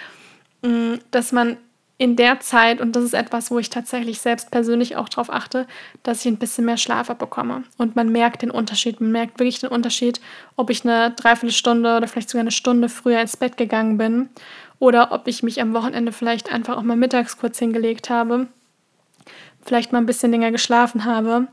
Mm, 0.62 0.94
dass 1.10 1.32
man 1.32 1.56
in 1.99 2.16
der 2.16 2.40
Zeit, 2.40 2.80
und 2.80 2.96
das 2.96 3.04
ist 3.04 3.14
etwas, 3.14 3.50
wo 3.50 3.58
ich 3.58 3.70
tatsächlich 3.70 4.20
selbst 4.20 4.50
persönlich 4.50 4.96
auch 4.96 5.08
darauf 5.08 5.32
achte, 5.32 5.66
dass 6.02 6.20
ich 6.20 6.26
ein 6.26 6.38
bisschen 6.38 6.64
mehr 6.64 6.76
Schlaf 6.76 7.11
abbekomme. 7.11 7.62
Und 7.78 7.94
man 7.94 8.11
merkt 8.11 8.42
den 8.42 8.50
Unterschied. 8.50 9.00
Man 9.00 9.12
merkt 9.12 9.38
wirklich 9.38 9.61
den 9.61 9.70
Unterschied, 9.70 10.20
ob 10.56 10.70
ich 10.70 10.84
eine 10.84 11.12
Dreiviertelstunde 11.12 11.96
oder 11.96 12.08
vielleicht 12.08 12.30
sogar 12.30 12.40
eine 12.42 12.50
Stunde 12.50 12.88
früher 12.88 13.20
ins 13.20 13.37
Bett 13.37 13.56
gegangen 13.56 13.99
bin 13.99 14.30
oder 14.78 15.12
ob 15.12 15.28
ich 15.28 15.42
mich 15.42 15.61
am 15.61 15.75
Wochenende 15.75 16.11
vielleicht 16.11 16.50
einfach 16.50 16.76
auch 16.76 16.82
mal 16.82 16.96
mittags 16.96 17.38
kurz 17.38 17.58
hingelegt 17.58 18.11
habe 18.11 18.49
vielleicht 19.64 19.92
mal 19.92 19.99
ein 19.99 20.06
bisschen 20.06 20.32
länger 20.32 20.50
geschlafen 20.50 21.04
habe 21.04 21.49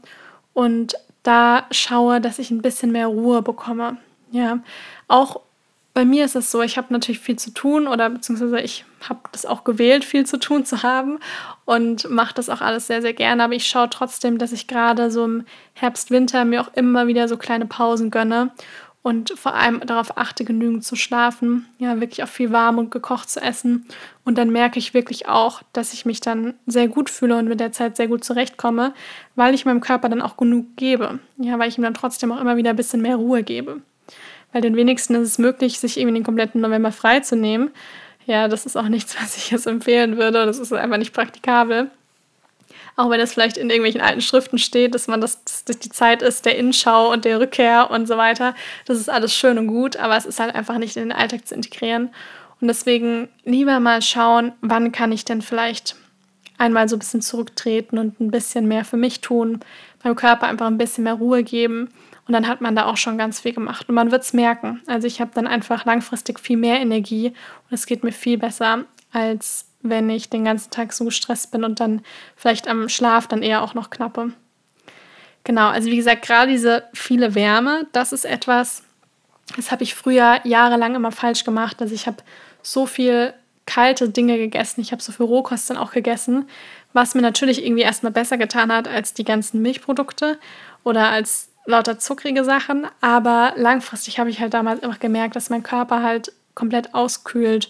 und 0.53 0.95
da 1.23 1.65
schaue, 1.71 2.21
dass 2.21 2.39
ich 2.39 2.51
ein 2.51 2.61
bisschen 2.61 2.91
mehr 2.91 3.07
Ruhe 3.07 3.41
bekomme. 3.41 3.97
Ja, 4.31 4.59
auch 5.07 5.41
bei 5.99 6.05
mir 6.05 6.23
ist 6.23 6.37
es 6.37 6.49
so, 6.49 6.61
ich 6.61 6.77
habe 6.77 6.93
natürlich 6.93 7.19
viel 7.19 7.37
zu 7.37 7.51
tun 7.51 7.85
oder 7.85 8.09
beziehungsweise 8.09 8.61
ich 8.61 8.85
habe 9.01 9.19
das 9.33 9.45
auch 9.45 9.65
gewählt, 9.65 10.05
viel 10.05 10.25
zu 10.25 10.39
tun 10.39 10.63
zu 10.63 10.81
haben 10.81 11.19
und 11.65 12.09
mache 12.09 12.33
das 12.33 12.47
auch 12.47 12.61
alles 12.61 12.87
sehr, 12.87 13.01
sehr 13.01 13.11
gerne. 13.11 13.43
Aber 13.43 13.53
ich 13.53 13.67
schaue 13.67 13.89
trotzdem, 13.89 14.37
dass 14.37 14.53
ich 14.53 14.67
gerade 14.67 15.11
so 15.11 15.25
im 15.25 15.43
Herbst, 15.73 16.09
Winter 16.09 16.45
mir 16.45 16.61
auch 16.61 16.73
immer 16.73 17.07
wieder 17.07 17.27
so 17.27 17.35
kleine 17.35 17.65
Pausen 17.65 18.11
gönne 18.11 18.51
und 19.01 19.31
vor 19.35 19.55
allem 19.55 19.81
darauf 19.81 20.17
achte, 20.17 20.45
genügend 20.45 20.85
zu 20.85 20.95
schlafen, 20.95 21.65
ja, 21.79 21.99
wirklich 21.99 22.23
auch 22.23 22.29
viel 22.29 22.53
warm 22.53 22.77
und 22.77 22.91
gekocht 22.91 23.29
zu 23.29 23.41
essen. 23.41 23.85
Und 24.23 24.37
dann 24.37 24.51
merke 24.51 24.79
ich 24.79 24.93
wirklich 24.93 25.27
auch, 25.27 25.63
dass 25.73 25.91
ich 25.91 26.05
mich 26.05 26.21
dann 26.21 26.53
sehr 26.65 26.87
gut 26.87 27.09
fühle 27.09 27.35
und 27.35 27.49
mit 27.49 27.59
der 27.59 27.73
Zeit 27.73 27.97
sehr 27.97 28.07
gut 28.07 28.23
zurechtkomme, 28.23 28.93
weil 29.35 29.53
ich 29.53 29.65
meinem 29.65 29.81
Körper 29.81 30.07
dann 30.07 30.21
auch 30.21 30.37
genug 30.37 30.77
gebe. 30.77 31.19
Ja, 31.35 31.59
weil 31.59 31.67
ich 31.67 31.77
ihm 31.77 31.83
dann 31.83 31.93
trotzdem 31.93 32.31
auch 32.31 32.39
immer 32.39 32.55
wieder 32.55 32.69
ein 32.69 32.77
bisschen 32.77 33.01
mehr 33.01 33.17
Ruhe 33.17 33.43
gebe. 33.43 33.81
Weil 34.51 34.61
den 34.61 34.75
wenigsten 34.75 35.15
ist 35.15 35.27
es 35.27 35.37
möglich, 35.37 35.79
sich 35.79 35.97
irgendwie 35.97 36.15
den 36.15 36.23
kompletten 36.23 36.61
November 36.61 36.91
freizunehmen. 36.91 37.71
Ja, 38.25 38.47
das 38.47 38.65
ist 38.65 38.77
auch 38.77 38.87
nichts, 38.87 39.15
was 39.21 39.37
ich 39.37 39.51
jetzt 39.51 39.67
empfehlen 39.67 40.17
würde. 40.17 40.45
Das 40.45 40.59
ist 40.59 40.73
einfach 40.73 40.97
nicht 40.97 41.13
praktikabel 41.13 41.89
auch 42.99 43.09
wenn 43.09 43.21
es 43.21 43.31
vielleicht 43.31 43.55
in 43.55 43.69
irgendwelchen 43.69 44.01
alten 44.01 44.19
Schriften 44.19 44.57
steht, 44.57 44.93
dass 44.93 45.07
man 45.07 45.21
das, 45.21 45.41
dass 45.63 45.79
die 45.79 45.89
Zeit 45.89 46.21
ist 46.21 46.45
der 46.45 46.57
Inschau 46.57 47.09
und 47.13 47.23
der 47.23 47.39
Rückkehr 47.39 47.89
und 47.91 48.09
so 48.09 48.17
weiter. 48.17 48.55
Das 48.85 48.97
ist 48.97 49.09
alles 49.09 49.33
schön 49.33 49.57
und 49.57 49.67
gut, 49.67 49.95
aber 49.95 50.17
es 50.17 50.25
ist 50.25 50.41
halt 50.41 50.53
einfach 50.53 50.77
nicht 50.77 50.97
in 50.97 51.03
den 51.03 51.11
Alltag 51.13 51.47
zu 51.47 51.55
integrieren. 51.55 52.09
Und 52.59 52.67
deswegen 52.67 53.29
lieber 53.45 53.79
mal 53.79 54.01
schauen, 54.01 54.51
wann 54.59 54.91
kann 54.91 55.13
ich 55.13 55.23
denn 55.23 55.41
vielleicht 55.41 55.95
einmal 56.57 56.89
so 56.89 56.97
ein 56.97 56.99
bisschen 56.99 57.21
zurücktreten 57.21 57.97
und 57.97 58.19
ein 58.19 58.31
bisschen 58.31 58.67
mehr 58.67 58.83
für 58.83 58.97
mich 58.97 59.21
tun, 59.21 59.61
meinem 60.03 60.17
Körper 60.17 60.47
einfach 60.47 60.67
ein 60.67 60.77
bisschen 60.77 61.05
mehr 61.05 61.13
Ruhe 61.13 61.43
geben. 61.43 61.91
Und 62.29 62.33
dann 62.33 62.47
hat 62.47 62.61
man 62.61 62.75
da 62.75 62.85
auch 62.85 62.97
schon 62.97 63.17
ganz 63.17 63.39
viel 63.39 63.53
gemacht. 63.53 63.89
Und 63.89 63.95
man 63.95 64.11
wird 64.11 64.21
es 64.21 64.33
merken. 64.33 64.83
Also 64.85 65.07
ich 65.07 65.19
habe 65.19 65.31
dann 65.33 65.47
einfach 65.47 65.85
langfristig 65.85 66.39
viel 66.39 66.57
mehr 66.57 66.79
Energie 66.79 67.29
und 67.29 67.71
es 67.71 67.87
geht 67.87 68.03
mir 68.03 68.11
viel 68.11 68.37
besser, 68.37 68.85
als 69.11 69.65
wenn 69.81 70.07
ich 70.11 70.29
den 70.29 70.45
ganzen 70.45 70.69
Tag 70.69 70.93
so 70.93 71.05
gestresst 71.05 71.49
bin 71.49 71.63
und 71.63 71.79
dann 71.79 72.03
vielleicht 72.35 72.67
am 72.67 72.87
Schlaf 72.87 73.25
dann 73.25 73.41
eher 73.41 73.63
auch 73.63 73.73
noch 73.73 73.89
knappe. 73.89 74.31
Genau, 75.43 75.69
also 75.69 75.89
wie 75.89 75.95
gesagt, 75.95 76.21
gerade 76.21 76.51
diese 76.51 76.83
viele 76.93 77.33
Wärme, 77.33 77.87
das 77.93 78.13
ist 78.13 78.25
etwas, 78.25 78.83
das 79.55 79.71
habe 79.71 79.81
ich 79.81 79.95
früher 79.95 80.39
jahrelang 80.43 80.93
immer 80.93 81.11
falsch 81.11 81.43
gemacht. 81.43 81.81
Also 81.81 81.95
ich 81.95 82.05
habe 82.05 82.17
so 82.61 82.85
viel 82.85 83.33
kalte 83.65 84.07
Dinge 84.07 84.37
gegessen, 84.37 84.81
ich 84.81 84.91
habe 84.91 85.01
so 85.01 85.11
viel 85.11 85.25
Rohkost 85.25 85.71
dann 85.71 85.77
auch 85.77 85.93
gegessen, 85.93 86.47
was 86.93 87.15
mir 87.15 87.23
natürlich 87.23 87.65
irgendwie 87.65 87.81
erstmal 87.81 88.11
besser 88.11 88.37
getan 88.37 88.71
hat 88.71 88.87
als 88.87 89.15
die 89.15 89.23
ganzen 89.23 89.63
Milchprodukte 89.63 90.37
oder 90.83 91.09
als 91.09 91.48
lauter 91.65 91.99
zuckrige 91.99 92.43
Sachen. 92.43 92.87
Aber 93.01 93.53
langfristig 93.55 94.19
habe 94.19 94.29
ich 94.29 94.39
halt 94.39 94.53
damals 94.53 94.81
immer 94.81 94.95
gemerkt, 94.95 95.35
dass 95.35 95.49
mein 95.49 95.63
Körper 95.63 96.03
halt 96.03 96.33
komplett 96.55 96.93
auskühlt 96.93 97.69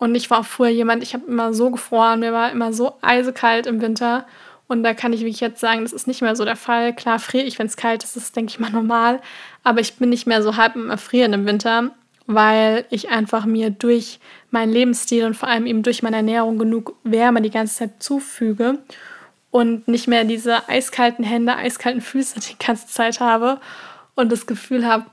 und 0.00 0.14
ich 0.14 0.30
war 0.30 0.40
auch 0.40 0.46
früher 0.46 0.70
jemand, 0.70 1.02
ich 1.02 1.12
habe 1.12 1.26
immer 1.26 1.52
so 1.52 1.70
gefroren, 1.70 2.20
mir 2.20 2.32
war 2.32 2.50
immer 2.50 2.72
so 2.72 2.94
eisekalt 3.02 3.66
im 3.66 3.82
Winter. 3.82 4.26
Und 4.66 4.82
da 4.82 4.94
kann 4.94 5.12
ich 5.12 5.20
wirklich 5.20 5.40
jetzt 5.40 5.60
sagen, 5.60 5.82
das 5.82 5.92
ist 5.92 6.06
nicht 6.06 6.22
mehr 6.22 6.34
so 6.34 6.46
der 6.46 6.56
Fall. 6.56 6.94
Klar 6.94 7.18
friere 7.18 7.44
ich, 7.44 7.58
wenn 7.58 7.66
es 7.66 7.76
kalt 7.76 8.02
ist, 8.02 8.16
das 8.16 8.24
ist, 8.24 8.36
denke 8.36 8.50
ich 8.50 8.58
mal, 8.58 8.70
normal. 8.70 9.20
Aber 9.62 9.80
ich 9.80 9.96
bin 9.96 10.08
nicht 10.08 10.26
mehr 10.26 10.42
so 10.42 10.56
halb 10.56 10.74
im 10.74 10.88
Erfrieren 10.88 11.34
im 11.34 11.44
Winter, 11.44 11.90
weil 12.26 12.86
ich 12.88 13.10
einfach 13.10 13.44
mir 13.44 13.68
durch 13.68 14.20
meinen 14.50 14.72
Lebensstil 14.72 15.26
und 15.26 15.34
vor 15.34 15.50
allem 15.50 15.66
eben 15.66 15.82
durch 15.82 16.02
meine 16.02 16.16
Ernährung 16.16 16.58
genug 16.58 16.96
Wärme 17.04 17.42
die 17.42 17.50
ganze 17.50 17.74
Zeit 17.74 18.02
zufüge 18.02 18.78
und 19.50 19.88
nicht 19.88 20.06
mehr 20.06 20.24
diese 20.24 20.68
eiskalten 20.68 21.24
Hände, 21.24 21.56
eiskalten 21.56 22.00
Füße 22.00 22.40
die 22.40 22.58
ganze 22.64 22.86
Zeit 22.86 23.20
habe 23.20 23.60
und 24.14 24.30
das 24.30 24.46
Gefühl 24.46 24.86
habe, 24.86 25.06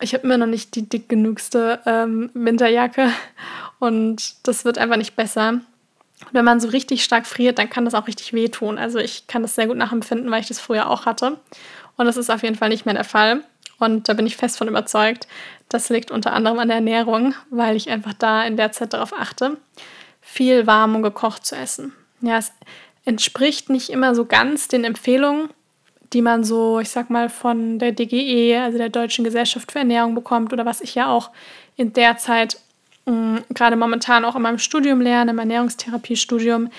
ich 0.00 0.14
habe 0.14 0.24
immer 0.24 0.38
noch 0.38 0.46
nicht 0.46 0.74
die 0.74 0.88
dick 0.88 1.08
genugste 1.08 1.80
ähm, 1.86 2.30
Winterjacke 2.34 3.10
und 3.78 4.46
das 4.46 4.64
wird 4.64 4.78
einfach 4.78 4.96
nicht 4.96 5.16
besser. 5.16 5.60
Wenn 6.30 6.44
man 6.44 6.60
so 6.60 6.68
richtig 6.68 7.02
stark 7.02 7.26
friert, 7.26 7.58
dann 7.58 7.70
kann 7.70 7.84
das 7.84 7.94
auch 7.94 8.06
richtig 8.06 8.32
wehtun. 8.32 8.78
Also 8.78 8.98
ich 8.98 9.26
kann 9.26 9.42
das 9.42 9.54
sehr 9.56 9.66
gut 9.66 9.76
nachempfinden, 9.76 10.30
weil 10.30 10.40
ich 10.40 10.48
das 10.48 10.60
früher 10.60 10.88
auch 10.88 11.04
hatte. 11.04 11.38
Und 11.96 12.06
das 12.06 12.16
ist 12.16 12.30
auf 12.30 12.42
jeden 12.42 12.54
Fall 12.54 12.68
nicht 12.68 12.84
mehr 12.84 12.94
der 12.94 13.04
Fall. 13.04 13.42
Und 13.78 14.08
da 14.08 14.14
bin 14.14 14.26
ich 14.26 14.36
fest 14.36 14.58
von 14.58 14.68
überzeugt. 14.68 15.26
Das 15.68 15.88
liegt 15.88 16.12
unter 16.12 16.32
anderem 16.32 16.60
an 16.60 16.68
der 16.68 16.76
Ernährung, 16.76 17.34
weil 17.50 17.74
ich 17.74 17.90
einfach 17.90 18.14
da 18.14 18.44
in 18.44 18.56
der 18.56 18.70
Zeit 18.70 18.92
darauf 18.92 19.12
achte, 19.12 19.56
viel 20.20 20.66
warm 20.68 20.94
und 20.94 21.02
gekocht 21.02 21.44
zu 21.44 21.56
essen. 21.56 21.92
Ja, 22.20 22.38
es 22.38 22.52
entspricht 23.04 23.68
nicht 23.68 23.90
immer 23.90 24.14
so 24.14 24.24
ganz 24.24 24.68
den 24.68 24.84
Empfehlungen, 24.84 25.50
die 26.12 26.22
man 26.22 26.44
so, 26.44 26.78
ich 26.80 26.90
sag 26.90 27.10
mal, 27.10 27.28
von 27.28 27.78
der 27.78 27.92
DGE, 27.92 28.58
also 28.62 28.78
der 28.78 28.90
Deutschen 28.90 29.24
Gesellschaft 29.24 29.72
für 29.72 29.78
Ernährung 29.78 30.14
bekommt 30.14 30.52
oder 30.52 30.66
was 30.66 30.80
ich 30.80 30.94
ja 30.94 31.10
auch 31.10 31.30
in 31.76 31.92
der 31.92 32.18
Zeit 32.18 32.58
gerade 33.04 33.76
momentan 33.76 34.24
auch 34.24 34.36
in 34.36 34.42
meinem 34.42 34.58
Studium 34.58 35.00
lerne, 35.00 35.32
im 35.32 35.38
Ernährungstherapiestudium, 35.38 36.70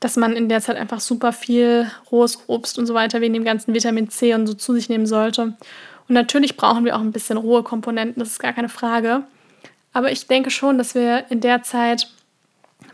dass 0.00 0.16
man 0.16 0.34
in 0.34 0.48
der 0.48 0.60
Zeit 0.60 0.76
einfach 0.76 1.00
super 1.00 1.32
viel 1.32 1.90
rohes 2.10 2.38
Obst 2.46 2.78
und 2.78 2.86
so 2.86 2.94
weiter 2.94 3.20
wegen 3.20 3.34
dem 3.34 3.44
ganzen 3.44 3.74
Vitamin 3.74 4.08
C 4.08 4.34
und 4.34 4.46
so 4.46 4.54
zu 4.54 4.74
sich 4.74 4.88
nehmen 4.88 5.06
sollte. 5.06 5.42
Und 5.42 6.14
natürlich 6.14 6.56
brauchen 6.56 6.84
wir 6.84 6.96
auch 6.96 7.00
ein 7.00 7.12
bisschen 7.12 7.36
rohe 7.36 7.62
Komponenten, 7.62 8.20
das 8.20 8.30
ist 8.30 8.38
gar 8.38 8.52
keine 8.52 8.68
Frage. 8.68 9.22
Aber 9.92 10.10
ich 10.10 10.26
denke 10.26 10.50
schon, 10.50 10.78
dass 10.78 10.94
wir 10.94 11.26
in 11.30 11.40
der 11.40 11.62
Zeit 11.62 12.08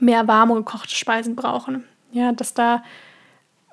mehr 0.00 0.26
warme 0.26 0.54
gekochte 0.54 0.94
Speisen 0.94 1.36
brauchen. 1.36 1.84
Ja, 2.12 2.32
dass 2.32 2.54
da 2.54 2.82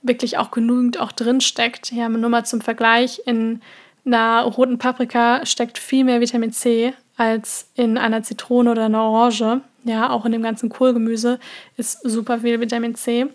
wirklich 0.01 0.37
auch 0.37 0.51
genügend 0.51 0.99
auch 0.99 1.11
drin 1.11 1.41
steckt. 1.41 1.91
Ja, 1.91 2.09
nur 2.09 2.29
mal 2.29 2.45
zum 2.45 2.61
Vergleich, 2.61 3.21
in 3.25 3.61
einer 4.05 4.43
roten 4.43 4.77
Paprika 4.77 5.45
steckt 5.45 5.77
viel 5.77 6.03
mehr 6.03 6.21
Vitamin 6.21 6.51
C 6.51 6.93
als 7.17 7.69
in 7.75 7.97
einer 7.97 8.23
Zitrone 8.23 8.71
oder 8.71 8.85
einer 8.85 9.01
Orange. 9.03 9.61
Ja, 9.83 10.09
auch 10.09 10.25
in 10.25 10.31
dem 10.31 10.43
ganzen 10.43 10.69
Kohlgemüse 10.69 11.39
ist 11.77 11.99
super 12.03 12.39
viel 12.39 12.59
Vitamin 12.59 12.95
C. 12.95 13.27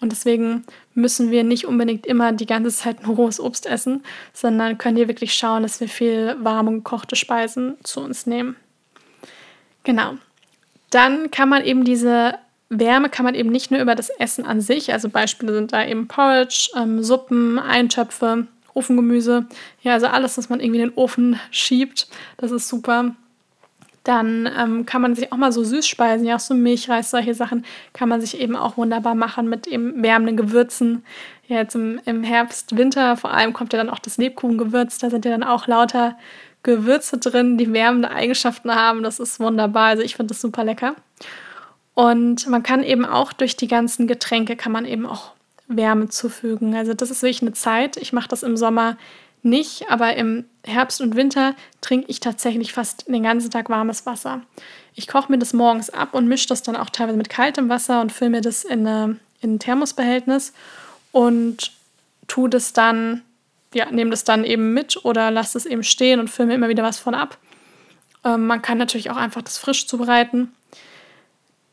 Und 0.00 0.12
deswegen 0.12 0.64
müssen 0.94 1.30
wir 1.30 1.44
nicht 1.44 1.66
unbedingt 1.66 2.06
immer 2.06 2.32
die 2.32 2.46
ganze 2.46 2.70
Zeit 2.70 3.06
nur 3.06 3.16
rohes 3.16 3.38
Obst 3.38 3.66
essen, 3.66 4.02
sondern 4.32 4.78
können 4.78 4.96
hier 4.96 5.08
wirklich 5.08 5.34
schauen, 5.34 5.62
dass 5.62 5.80
wir 5.80 5.88
viel 5.88 6.36
warme 6.40 6.72
gekochte 6.72 7.16
Speisen 7.16 7.76
zu 7.82 8.00
uns 8.00 8.26
nehmen. 8.26 8.56
Genau. 9.84 10.14
Dann 10.88 11.30
kann 11.30 11.50
man 11.50 11.64
eben 11.64 11.84
diese 11.84 12.34
Wärme 12.70 13.08
kann 13.10 13.24
man 13.24 13.34
eben 13.34 13.50
nicht 13.50 13.70
nur 13.70 13.80
über 13.80 13.94
das 13.94 14.10
Essen 14.10 14.46
an 14.46 14.60
sich, 14.60 14.92
also 14.92 15.08
Beispiele 15.08 15.52
sind 15.52 15.72
da 15.72 15.84
eben 15.84 16.06
Porridge, 16.06 16.70
ähm, 16.76 17.02
Suppen, 17.02 17.58
Eintöpfe, 17.58 18.46
Ofengemüse, 18.72 19.46
ja, 19.82 19.94
also 19.94 20.06
alles, 20.06 20.38
was 20.38 20.48
man 20.48 20.60
irgendwie 20.60 20.80
in 20.80 20.88
den 20.88 20.96
Ofen 20.96 21.38
schiebt, 21.50 22.08
das 22.36 22.52
ist 22.52 22.68
super. 22.68 23.14
Dann 24.04 24.48
ähm, 24.58 24.86
kann 24.86 25.02
man 25.02 25.14
sich 25.14 25.30
auch 25.30 25.36
mal 25.36 25.52
so 25.52 25.62
Süßspeisen, 25.62 26.26
ja, 26.26 26.36
auch 26.36 26.40
so 26.40 26.54
Milchreis, 26.54 27.10
solche 27.10 27.34
Sachen, 27.34 27.66
kann 27.92 28.08
man 28.08 28.20
sich 28.20 28.40
eben 28.40 28.56
auch 28.56 28.78
wunderbar 28.78 29.14
machen 29.14 29.48
mit 29.48 29.66
eben 29.66 30.02
wärmenden 30.02 30.38
Gewürzen. 30.38 31.04
Ja, 31.48 31.58
jetzt 31.58 31.74
im, 31.74 32.00
im 32.06 32.22
Herbst, 32.22 32.78
Winter 32.78 33.16
vor 33.16 33.32
allem 33.32 33.52
kommt 33.52 33.74
ja 33.74 33.78
dann 33.78 33.90
auch 33.90 33.98
das 33.98 34.16
Lebkuchengewürz, 34.16 34.98
da 34.98 35.10
sind 35.10 35.26
ja 35.26 35.32
dann 35.32 35.42
auch 35.42 35.66
lauter 35.66 36.16
Gewürze 36.62 37.18
drin, 37.18 37.58
die 37.58 37.72
wärmende 37.72 38.10
Eigenschaften 38.10 38.74
haben. 38.74 39.02
Das 39.02 39.18
ist 39.18 39.40
wunderbar. 39.40 39.88
Also 39.88 40.02
ich 40.02 40.16
finde 40.16 40.34
das 40.34 40.40
super 40.40 40.64
lecker. 40.64 40.94
Und 42.00 42.46
man 42.46 42.62
kann 42.62 42.82
eben 42.82 43.04
auch 43.04 43.30
durch 43.34 43.58
die 43.58 43.68
ganzen 43.68 44.06
Getränke 44.06 44.56
kann 44.56 44.72
man 44.72 44.86
eben 44.86 45.04
auch 45.04 45.32
Wärme 45.68 46.08
zufügen. 46.08 46.74
Also 46.74 46.94
das 46.94 47.10
ist 47.10 47.20
wirklich 47.20 47.42
eine 47.42 47.52
Zeit. 47.52 47.98
Ich 47.98 48.14
mache 48.14 48.26
das 48.26 48.42
im 48.42 48.56
Sommer 48.56 48.96
nicht, 49.42 49.90
aber 49.90 50.16
im 50.16 50.46
Herbst 50.64 51.02
und 51.02 51.14
Winter 51.14 51.54
trinke 51.82 52.06
ich 52.08 52.18
tatsächlich 52.18 52.72
fast 52.72 53.06
den 53.06 53.22
ganzen 53.22 53.50
Tag 53.50 53.68
warmes 53.68 54.06
Wasser. 54.06 54.40
Ich 54.94 55.08
koche 55.08 55.30
mir 55.30 55.36
das 55.36 55.52
morgens 55.52 55.90
ab 55.90 56.14
und 56.14 56.26
mische 56.26 56.48
das 56.48 56.62
dann 56.62 56.74
auch 56.74 56.88
teilweise 56.88 57.18
mit 57.18 57.28
kaltem 57.28 57.68
Wasser 57.68 58.00
und 58.00 58.12
fülle 58.12 58.30
mir 58.30 58.40
das 58.40 58.64
in, 58.64 58.86
eine, 58.86 59.16
in 59.42 59.56
ein 59.56 59.58
Thermosbehältnis 59.58 60.54
und 61.12 61.70
tue 62.28 62.48
das 62.48 62.72
dann, 62.72 63.20
ja, 63.74 63.90
nehme 63.90 64.10
das 64.10 64.24
dann 64.24 64.44
eben 64.44 64.72
mit 64.72 65.04
oder 65.04 65.30
lasse 65.30 65.58
es 65.58 65.66
eben 65.66 65.82
stehen 65.82 66.18
und 66.18 66.30
fülle 66.30 66.48
mir 66.48 66.54
immer 66.54 66.70
wieder 66.70 66.82
was 66.82 66.98
von 66.98 67.14
ab. 67.14 67.36
Ähm, 68.24 68.46
man 68.46 68.62
kann 68.62 68.78
natürlich 68.78 69.10
auch 69.10 69.18
einfach 69.18 69.42
das 69.42 69.58
frisch 69.58 69.86
zubereiten. 69.86 70.54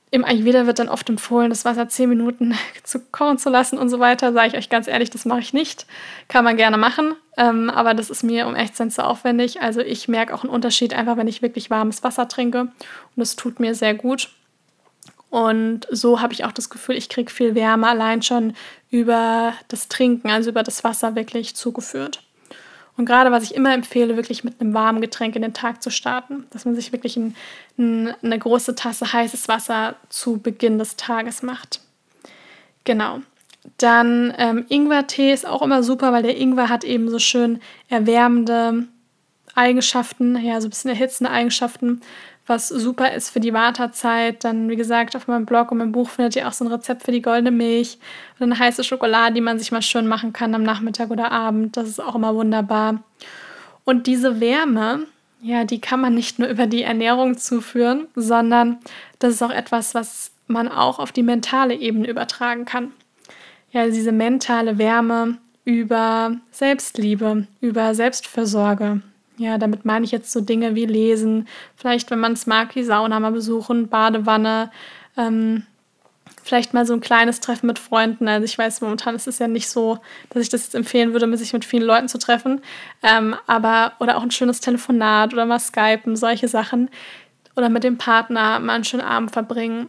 Im 0.09 0.23
Ayurveda 0.23 0.65
wird 0.65 0.79
dann 0.79 0.87
oft 0.87 1.09
empfohlen, 1.09 1.49
das 1.49 1.65
Wasser 1.65 1.89
10 1.89 2.07
Minuten 2.07 2.57
zu 2.83 2.99
kochen 3.11 3.37
zu 3.37 3.49
lassen 3.49 3.77
und 3.77 3.89
so 3.89 3.99
weiter. 3.99 4.31
Sage 4.31 4.47
ich 4.49 4.57
euch 4.57 4.69
ganz 4.69 4.87
ehrlich, 4.87 5.09
das 5.09 5.25
mache 5.25 5.39
ich 5.39 5.53
nicht. 5.53 5.85
Kann 6.29 6.45
man 6.45 6.55
gerne 6.55 6.77
machen, 6.77 7.15
ähm, 7.35 7.69
aber 7.69 7.93
das 7.93 8.09
ist 8.09 8.23
mir 8.23 8.47
um 8.47 8.55
echt 8.55 8.75
zu 8.77 9.03
aufwendig. 9.03 9.61
Also 9.61 9.81
ich 9.81 10.07
merke 10.07 10.33
auch 10.33 10.43
einen 10.43 10.53
Unterschied 10.53 10.93
einfach, 10.93 11.17
wenn 11.17 11.27
ich 11.27 11.41
wirklich 11.41 11.69
warmes 11.69 12.03
Wasser 12.03 12.27
trinke 12.27 12.61
und 12.61 12.73
das 13.15 13.35
tut 13.35 13.59
mir 13.59 13.75
sehr 13.75 13.93
gut. 13.93 14.29
Und 15.29 15.85
so 15.91 16.21
habe 16.21 16.33
ich 16.33 16.45
auch 16.45 16.53
das 16.53 16.69
Gefühl, 16.69 16.95
ich 16.95 17.09
kriege 17.09 17.31
viel 17.31 17.53
Wärme 17.53 17.87
allein 17.87 18.21
schon 18.21 18.53
über 18.89 19.53
das 19.67 19.89
Trinken, 19.89 20.29
also 20.29 20.51
über 20.51 20.63
das 20.63 20.85
Wasser 20.85 21.15
wirklich 21.15 21.55
zugeführt. 21.55 22.23
Und 22.97 23.05
gerade 23.05 23.31
was 23.31 23.43
ich 23.43 23.55
immer 23.55 23.73
empfehle, 23.73 24.17
wirklich 24.17 24.43
mit 24.43 24.59
einem 24.59 24.73
warmen 24.73 25.01
Getränk 25.01 25.35
in 25.35 25.43
den 25.43 25.53
Tag 25.53 25.83
zu 25.83 25.91
starten, 25.91 26.47
dass 26.49 26.65
man 26.65 26.75
sich 26.75 26.91
wirklich 26.91 27.15
ein, 27.15 27.35
ein, 27.77 28.13
eine 28.23 28.39
große 28.39 28.75
Tasse 28.75 29.13
heißes 29.13 29.47
Wasser 29.47 29.95
zu 30.09 30.37
Beginn 30.37 30.79
des 30.79 30.95
Tages 30.95 31.43
macht. 31.43 31.81
Genau. 32.83 33.21
Dann 33.77 34.33
ähm, 34.37 34.65
Ingwertee 34.69 35.31
ist 35.31 35.45
auch 35.45 35.61
immer 35.61 35.83
super, 35.83 36.11
weil 36.11 36.23
der 36.23 36.37
Ingwer 36.37 36.69
hat 36.69 36.83
eben 36.83 37.09
so 37.09 37.19
schön 37.19 37.61
erwärmende 37.89 38.87
Eigenschaften, 39.57 40.37
ja, 40.37 40.61
so 40.61 40.67
ein 40.67 40.69
bisschen 40.69 40.91
erhitzende 40.91 41.31
Eigenschaften, 41.31 42.01
was 42.45 42.69
super 42.69 43.13
ist 43.13 43.29
für 43.29 43.39
die 43.39 43.53
Wartezeit. 43.53 44.43
Dann, 44.43 44.69
wie 44.69 44.75
gesagt, 44.75 45.15
auf 45.15 45.27
meinem 45.27 45.45
Blog 45.45 45.71
und 45.71 45.79
meinem 45.79 45.91
Buch 45.91 46.09
findet 46.09 46.35
ihr 46.35 46.47
auch 46.47 46.53
so 46.53 46.65
ein 46.65 46.71
Rezept 46.71 47.03
für 47.03 47.11
die 47.11 47.21
goldene 47.21 47.51
Milch 47.51 47.99
und 48.39 48.43
eine 48.43 48.57
heiße 48.57 48.83
Schokolade, 48.83 49.35
die 49.35 49.41
man 49.41 49.59
sich 49.59 49.71
mal 49.71 49.81
schön 49.81 50.07
machen 50.07 50.33
kann 50.33 50.55
am 50.55 50.63
Nachmittag 50.63 51.09
oder 51.09 51.31
Abend. 51.31 51.75
Das 51.75 51.87
ist 51.87 52.01
auch 52.01 52.15
immer 52.15 52.35
wunderbar. 52.35 53.03
Und 53.83 54.07
diese 54.07 54.39
Wärme, 54.39 55.03
ja, 55.41 55.65
die 55.65 55.81
kann 55.81 56.01
man 56.01 56.13
nicht 56.13 56.39
nur 56.39 56.47
über 56.47 56.67
die 56.67 56.83
Ernährung 56.83 57.37
zuführen, 57.37 58.07
sondern 58.15 58.77
das 59.19 59.33
ist 59.33 59.43
auch 59.43 59.51
etwas, 59.51 59.93
was 59.93 60.31
man 60.47 60.67
auch 60.67 60.99
auf 60.99 61.11
die 61.11 61.23
mentale 61.23 61.75
Ebene 61.75 62.07
übertragen 62.07 62.65
kann. 62.65 62.91
Ja, 63.71 63.85
diese 63.87 64.11
mentale 64.11 64.77
Wärme 64.77 65.37
über 65.65 66.37
Selbstliebe, 66.51 67.47
über 67.59 67.93
Selbstfürsorge, 67.93 69.01
ja, 69.37 69.57
damit 69.57 69.85
meine 69.85 70.05
ich 70.05 70.11
jetzt 70.11 70.31
so 70.31 70.41
Dinge 70.41 70.75
wie 70.75 70.85
Lesen, 70.85 71.47
vielleicht, 71.75 72.09
wenn 72.11 72.19
man 72.19 72.33
es 72.33 72.47
mag, 72.47 72.73
die 72.73 72.83
Sauna 72.83 73.19
mal 73.19 73.31
besuchen, 73.31 73.87
Badewanne, 73.87 74.71
ähm, 75.15 75.63
vielleicht 76.43 76.73
mal 76.73 76.85
so 76.85 76.93
ein 76.93 77.01
kleines 77.01 77.39
Treffen 77.39 77.67
mit 77.67 77.77
Freunden. 77.77 78.27
Also 78.27 78.45
ich 78.45 78.57
weiß, 78.57 78.81
momentan 78.81 79.15
ist 79.15 79.27
es 79.27 79.39
ja 79.39 79.47
nicht 79.47 79.69
so, 79.69 79.99
dass 80.29 80.41
ich 80.41 80.49
das 80.49 80.63
jetzt 80.63 80.75
empfehlen 80.75 81.13
würde, 81.13 81.37
sich 81.37 81.53
mit 81.53 81.65
vielen 81.65 81.83
Leuten 81.83 82.07
zu 82.07 82.17
treffen. 82.17 82.61
Ähm, 83.03 83.35
aber, 83.45 83.93
oder 83.99 84.17
auch 84.17 84.23
ein 84.23 84.31
schönes 84.31 84.59
Telefonat 84.59 85.33
oder 85.33 85.45
mal 85.45 85.59
Skypen, 85.59 86.15
solche 86.15 86.47
Sachen. 86.47 86.89
Oder 87.55 87.69
mit 87.69 87.83
dem 87.83 87.97
Partner 87.97 88.59
mal 88.59 88.75
einen 88.75 88.83
schönen 88.85 89.03
Abend 89.03 89.31
verbringen, 89.31 89.87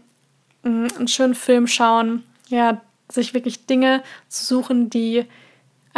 mm, 0.62 0.86
einen 0.96 1.08
schönen 1.08 1.34
Film 1.34 1.66
schauen. 1.66 2.24
Ja, 2.48 2.80
sich 3.10 3.34
wirklich 3.34 3.66
Dinge 3.66 4.02
zu 4.28 4.44
suchen, 4.44 4.90
die 4.90 5.26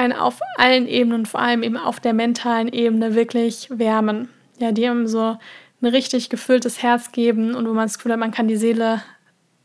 einen 0.01 0.15
auf 0.15 0.41
allen 0.57 0.89
Ebenen, 0.89 1.27
vor 1.27 1.41
allem 1.41 1.63
eben 1.63 1.77
auf 1.77 2.01
der 2.01 2.15
mentalen 2.15 2.69
Ebene, 2.69 3.15
wirklich 3.15 3.69
wärmen. 3.71 4.31
Ja, 4.59 4.73
die 4.73 4.87
einem 4.87 5.07
so 5.07 5.37
ein 5.83 5.87
richtig 5.87 6.31
gefülltes 6.31 6.83
Herz 6.83 7.13
geben 7.13 7.55
und 7.55 7.69
wo 7.69 7.73
man 7.75 7.85
das 7.85 7.99
Gefühl 7.99 8.13
hat, 8.13 8.19
man 8.19 8.31
kann 8.31 8.49
die 8.49 8.57
Seele 8.57 9.03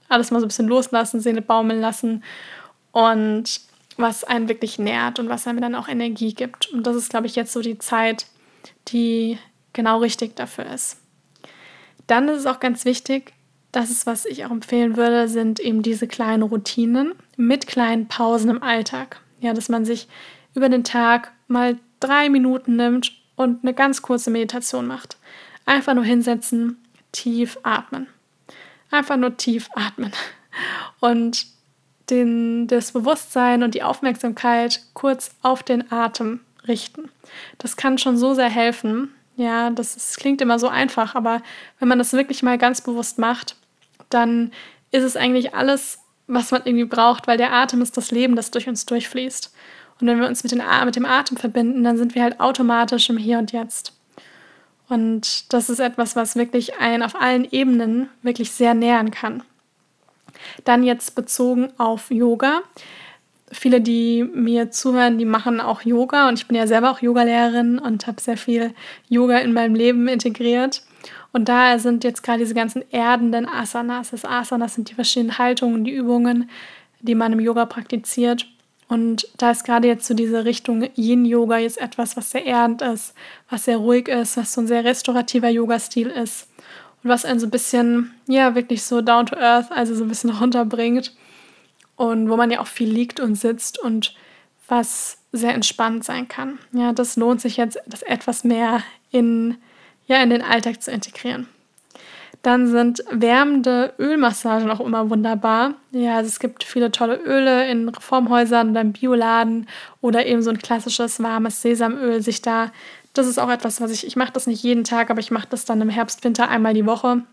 alles 0.09 0.31
mal 0.31 0.39
so 0.39 0.45
ein 0.45 0.49
bisschen 0.49 0.67
loslassen, 0.67 1.21
Seele 1.21 1.41
baumeln 1.41 1.79
lassen 1.79 2.23
und 2.91 3.61
was 3.97 4.25
einen 4.25 4.49
wirklich 4.49 4.77
nährt 4.77 5.19
und 5.19 5.29
was 5.29 5.47
einem 5.47 5.61
dann 5.61 5.75
auch 5.75 5.87
Energie 5.87 6.33
gibt. 6.33 6.69
Und 6.71 6.85
das 6.85 6.97
ist, 6.97 7.09
glaube 7.09 7.27
ich, 7.27 7.35
jetzt 7.35 7.53
so 7.53 7.61
die 7.61 7.79
Zeit, 7.79 8.25
die 8.89 9.37
genau 9.71 9.99
richtig 9.99 10.35
dafür 10.35 10.65
ist. 10.65 10.97
Dann 12.07 12.27
ist 12.27 12.39
es 12.39 12.45
auch 12.45 12.59
ganz 12.59 12.83
wichtig, 12.83 13.33
das 13.71 13.89
ist, 13.89 14.05
was 14.05 14.25
ich 14.25 14.45
auch 14.45 14.51
empfehlen 14.51 14.97
würde, 14.97 15.27
sind 15.27 15.59
eben 15.59 15.81
diese 15.81 16.07
kleinen 16.07 16.43
Routinen 16.43 17.13
mit 17.35 17.67
kleinen 17.67 18.07
Pausen 18.07 18.49
im 18.49 18.63
Alltag. 18.63 19.21
Ja, 19.41 19.53
dass 19.53 19.69
man 19.69 19.85
sich 19.85 20.07
über 20.55 20.69
den 20.69 20.83
Tag 20.83 21.31
mal 21.47 21.77
drei 21.99 22.29
Minuten 22.29 22.75
nimmt 22.75 23.11
und 23.35 23.63
eine 23.63 23.73
ganz 23.73 24.01
kurze 24.01 24.31
Meditation 24.31 24.87
macht. 24.87 25.17
Einfach 25.65 25.93
nur 25.93 26.03
hinsetzen, 26.03 26.83
tief 27.11 27.57
atmen. 27.63 28.07
Einfach 28.91 29.17
nur 29.17 29.37
tief 29.37 29.69
atmen. 29.75 30.11
Und 30.99 31.45
den, 32.09 32.67
das 32.67 32.91
Bewusstsein 32.91 33.63
und 33.63 33.75
die 33.75 33.83
Aufmerksamkeit 33.83 34.81
kurz 34.93 35.31
auf 35.41 35.63
den 35.63 35.91
Atem 35.91 36.39
richten. 36.67 37.09
Das 37.57 37.77
kann 37.77 37.97
schon 37.97 38.17
so 38.17 38.33
sehr 38.33 38.49
helfen. 38.49 39.13
Ja, 39.37 39.69
das 39.69 39.95
ist, 39.97 40.17
klingt 40.17 40.39
immer 40.39 40.59
so 40.59 40.69
einfach, 40.69 41.15
aber 41.15 41.41
wenn 41.79 41.87
man 41.87 41.97
das 41.97 42.13
wirklich 42.13 42.41
mal 42.43 42.57
ganz 42.57 42.81
bewusst 42.81 43.17
macht, 43.17 43.57
dann 44.09 44.51
ist 44.91 45.03
es 45.03 45.17
eigentlich 45.17 45.53
alles 45.53 45.99
was 46.27 46.51
man 46.51 46.61
irgendwie 46.65 46.85
braucht, 46.85 47.27
weil 47.27 47.37
der 47.37 47.53
Atem 47.53 47.81
ist 47.81 47.97
das 47.97 48.11
Leben, 48.11 48.35
das 48.35 48.51
durch 48.51 48.67
uns 48.67 48.85
durchfließt. 48.85 49.53
Und 49.99 50.07
wenn 50.07 50.19
wir 50.19 50.27
uns 50.27 50.43
mit, 50.43 50.51
den, 50.51 50.61
mit 50.85 50.95
dem 50.95 51.05
Atem 51.05 51.37
verbinden, 51.37 51.83
dann 51.83 51.97
sind 51.97 52.15
wir 52.15 52.23
halt 52.23 52.39
automatisch 52.39 53.09
im 53.09 53.17
Hier 53.17 53.39
und 53.39 53.51
Jetzt. 53.51 53.93
Und 54.87 55.51
das 55.53 55.69
ist 55.69 55.79
etwas, 55.79 56.15
was 56.15 56.35
wirklich 56.35 56.77
einen 56.79 57.03
auf 57.03 57.19
allen 57.19 57.47
Ebenen 57.49 58.09
wirklich 58.21 58.51
sehr 58.51 58.73
nähern 58.73 59.11
kann. 59.11 59.43
Dann 60.63 60.83
jetzt 60.83 61.15
bezogen 61.15 61.69
auf 61.77 62.11
Yoga. 62.11 62.61
Viele, 63.51 63.79
die 63.79 64.23
mir 64.23 64.71
zuhören, 64.71 65.17
die 65.17 65.25
machen 65.25 65.61
auch 65.61 65.81
Yoga 65.81 66.27
und 66.27 66.39
ich 66.39 66.47
bin 66.47 66.57
ja 66.57 66.67
selber 66.67 66.91
auch 66.91 67.01
Yogalehrerin 67.01 67.79
und 67.79 68.05
habe 68.05 68.21
sehr 68.21 68.37
viel 68.37 68.73
Yoga 69.07 69.37
in 69.39 69.53
meinem 69.53 69.75
Leben 69.75 70.07
integriert. 70.07 70.83
Und 71.31 71.47
da 71.47 71.77
sind 71.79 72.03
jetzt 72.03 72.23
gerade 72.23 72.39
diese 72.39 72.53
ganzen 72.53 72.83
erdenden 72.91 73.47
Asanas. 73.47 74.11
Das 74.11 74.25
Asanas 74.25 74.75
sind 74.75 74.89
die 74.89 74.93
verschiedenen 74.93 75.37
Haltungen, 75.37 75.83
die 75.83 75.91
Übungen, 75.91 76.49
die 77.01 77.15
man 77.15 77.33
im 77.33 77.39
Yoga 77.39 77.65
praktiziert. 77.65 78.47
Und 78.87 79.27
da 79.37 79.51
ist 79.51 79.63
gerade 79.63 79.87
jetzt 79.87 80.05
so 80.05 80.13
diese 80.13 80.45
Richtung 80.45 80.87
Yin-Yoga 80.95 81.57
jetzt 81.57 81.79
etwas, 81.79 82.15
was 82.15 82.31
sehr 82.31 82.45
erdend 82.45 82.81
ist, 82.81 83.13
was 83.49 83.65
sehr 83.65 83.77
ruhig 83.77 84.07
ist, 84.07 84.37
was 84.37 84.53
so 84.53 84.61
ein 84.61 84.67
sehr 84.67 84.83
restaurativer 84.83 85.49
Yoga-Stil 85.49 86.07
ist. 86.07 86.47
Und 87.03 87.09
was 87.09 87.25
einen 87.25 87.39
so 87.39 87.47
ein 87.47 87.51
bisschen, 87.51 88.13
ja, 88.27 88.53
wirklich 88.53 88.83
so 88.83 89.01
down 89.01 89.25
to 89.25 89.35
earth, 89.35 89.71
also 89.71 89.95
so 89.95 90.03
ein 90.03 90.09
bisschen 90.09 90.29
runterbringt. 90.41 91.13
Und 91.95 92.29
wo 92.29 92.35
man 92.37 92.51
ja 92.51 92.59
auch 92.59 92.67
viel 92.67 92.89
liegt 92.89 93.19
und 93.19 93.35
sitzt 93.35 93.79
und 93.79 94.15
was 94.67 95.17
sehr 95.31 95.53
entspannt 95.53 96.03
sein 96.03 96.27
kann. 96.27 96.59
Ja, 96.71 96.93
das 96.93 97.15
lohnt 97.15 97.41
sich 97.41 97.57
jetzt, 97.57 97.79
das 97.87 98.01
etwas 98.01 98.43
mehr 98.43 98.83
in 99.11 99.57
ja, 100.07 100.21
in 100.21 100.29
den 100.29 100.41
Alltag 100.41 100.81
zu 100.81 100.91
integrieren. 100.91 101.47
Dann 102.45 102.67
sind 102.67 103.03
wärmende 103.09 103.95
Ölmassagen 103.97 104.69
auch 104.69 104.79
immer 104.79 105.09
wunderbar. 105.09 105.73
Ja, 105.89 106.17
also 106.17 106.27
es 106.27 106.39
gibt 106.39 106.63
viele 106.63 106.91
tolle 106.91 107.15
Öle 107.15 107.67
in 107.67 107.89
Reformhäusern 107.89 108.69
oder 108.69 108.81
im 108.81 108.93
Bioladen 108.93 109.67
oder 109.99 110.27
eben 110.27 110.43
so 110.43 110.51
ein 110.51 110.59
klassisches 110.59 111.23
warmes 111.23 111.63
Sesamöl 111.63 112.21
sich 112.21 112.43
da. 112.43 112.71
Das 113.13 113.25
ist 113.25 113.39
auch 113.39 113.49
etwas, 113.49 113.81
was 113.81 113.89
ich, 113.89 114.05
ich 114.05 114.15
mache 114.15 114.31
das 114.31 114.45
nicht 114.45 114.61
jeden 114.61 114.83
Tag, 114.83 115.09
aber 115.09 115.21
ich 115.21 115.31
mache 115.31 115.47
das 115.49 115.65
dann 115.65 115.81
im 115.81 115.89
Herbst, 115.89 116.23
Winter 116.23 116.47
einmal 116.47 116.75
die 116.75 116.85
Woche, 116.85 117.23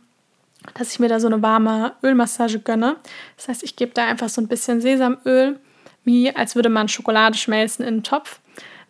dass 0.73 0.93
ich 0.93 0.99
mir 0.99 1.09
da 1.09 1.21
so 1.21 1.27
eine 1.27 1.43
warme 1.43 1.93
Ölmassage 2.03 2.61
gönne. 2.61 2.97
Das 3.37 3.49
heißt, 3.49 3.65
ich 3.65 3.77
gebe 3.77 3.93
da 3.93 4.07
einfach 4.07 4.31
so 4.31 4.41
ein 4.41 4.49
bisschen 4.49 4.81
Sesamöl, 4.81 5.61
wie 6.05 6.35
als 6.35 6.57
würde 6.57 6.71
man 6.71 6.89
Schokolade 6.89 7.37
schmelzen 7.37 7.83
in 7.83 7.89
einen 7.89 8.03
Topf 8.03 8.41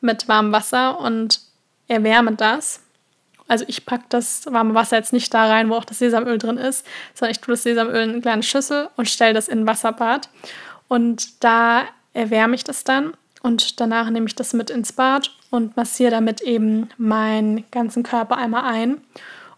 mit 0.01 0.29
warmem 0.29 0.53
Wasser 0.53 1.01
und 1.01 1.41
erwärme 1.89 2.37
das 2.37 2.82
also 3.53 3.67
ich 3.69 3.85
packe 3.85 4.07
das 4.09 4.47
warme 4.51 4.73
Wasser 4.73 4.97
jetzt 4.97 5.12
nicht 5.12 5.35
da 5.35 5.47
rein, 5.47 5.69
wo 5.69 5.75
auch 5.75 5.85
das 5.85 5.99
Sesamöl 5.99 6.38
drin 6.38 6.57
ist, 6.57 6.87
sondern 7.12 7.33
ich 7.33 7.41
tue 7.41 7.53
das 7.53 7.62
Sesamöl 7.62 8.03
in 8.03 8.11
eine 8.12 8.21
kleine 8.23 8.43
Schüssel 8.43 8.88
und 8.97 9.11
stelle 9.11 9.35
das 9.35 9.47
in 9.47 9.61
ein 9.61 9.67
Wasserbad. 9.67 10.31
Und 10.88 11.45
da 11.45 11.83
erwärme 12.15 12.55
ich 12.55 12.65
das 12.65 12.83
dann 12.83 13.12
und 13.43 13.79
danach 13.79 14.09
nehme 14.09 14.27
ich 14.27 14.35
das 14.35 14.55
mit 14.55 14.71
ins 14.71 14.95
Bad 14.95 15.33
und 15.51 15.77
massiere 15.77 16.12
damit 16.12 16.41
eben 16.41 16.88
meinen 16.97 17.71
ganzen 17.71 18.05
Körper 18.05 18.38
einmal 18.38 18.65
ein 18.65 19.03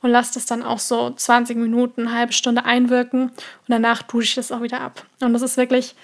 und 0.02 0.11
lasse 0.11 0.35
das 0.35 0.46
dann 0.46 0.64
auch 0.64 0.80
so 0.80 1.11
20 1.11 1.57
Minuten, 1.57 2.09
eine 2.09 2.16
halbe 2.16 2.33
Stunde 2.33 2.64
einwirken 2.64 3.28
und 3.28 3.68
danach 3.68 4.02
dusche 4.02 4.26
ich 4.26 4.35
das 4.35 4.50
auch 4.50 4.62
wieder 4.62 4.80
ab. 4.80 5.07
Und 5.20 5.35
das 5.35 5.42
ist 5.42 5.57
wirklich, 5.57 5.94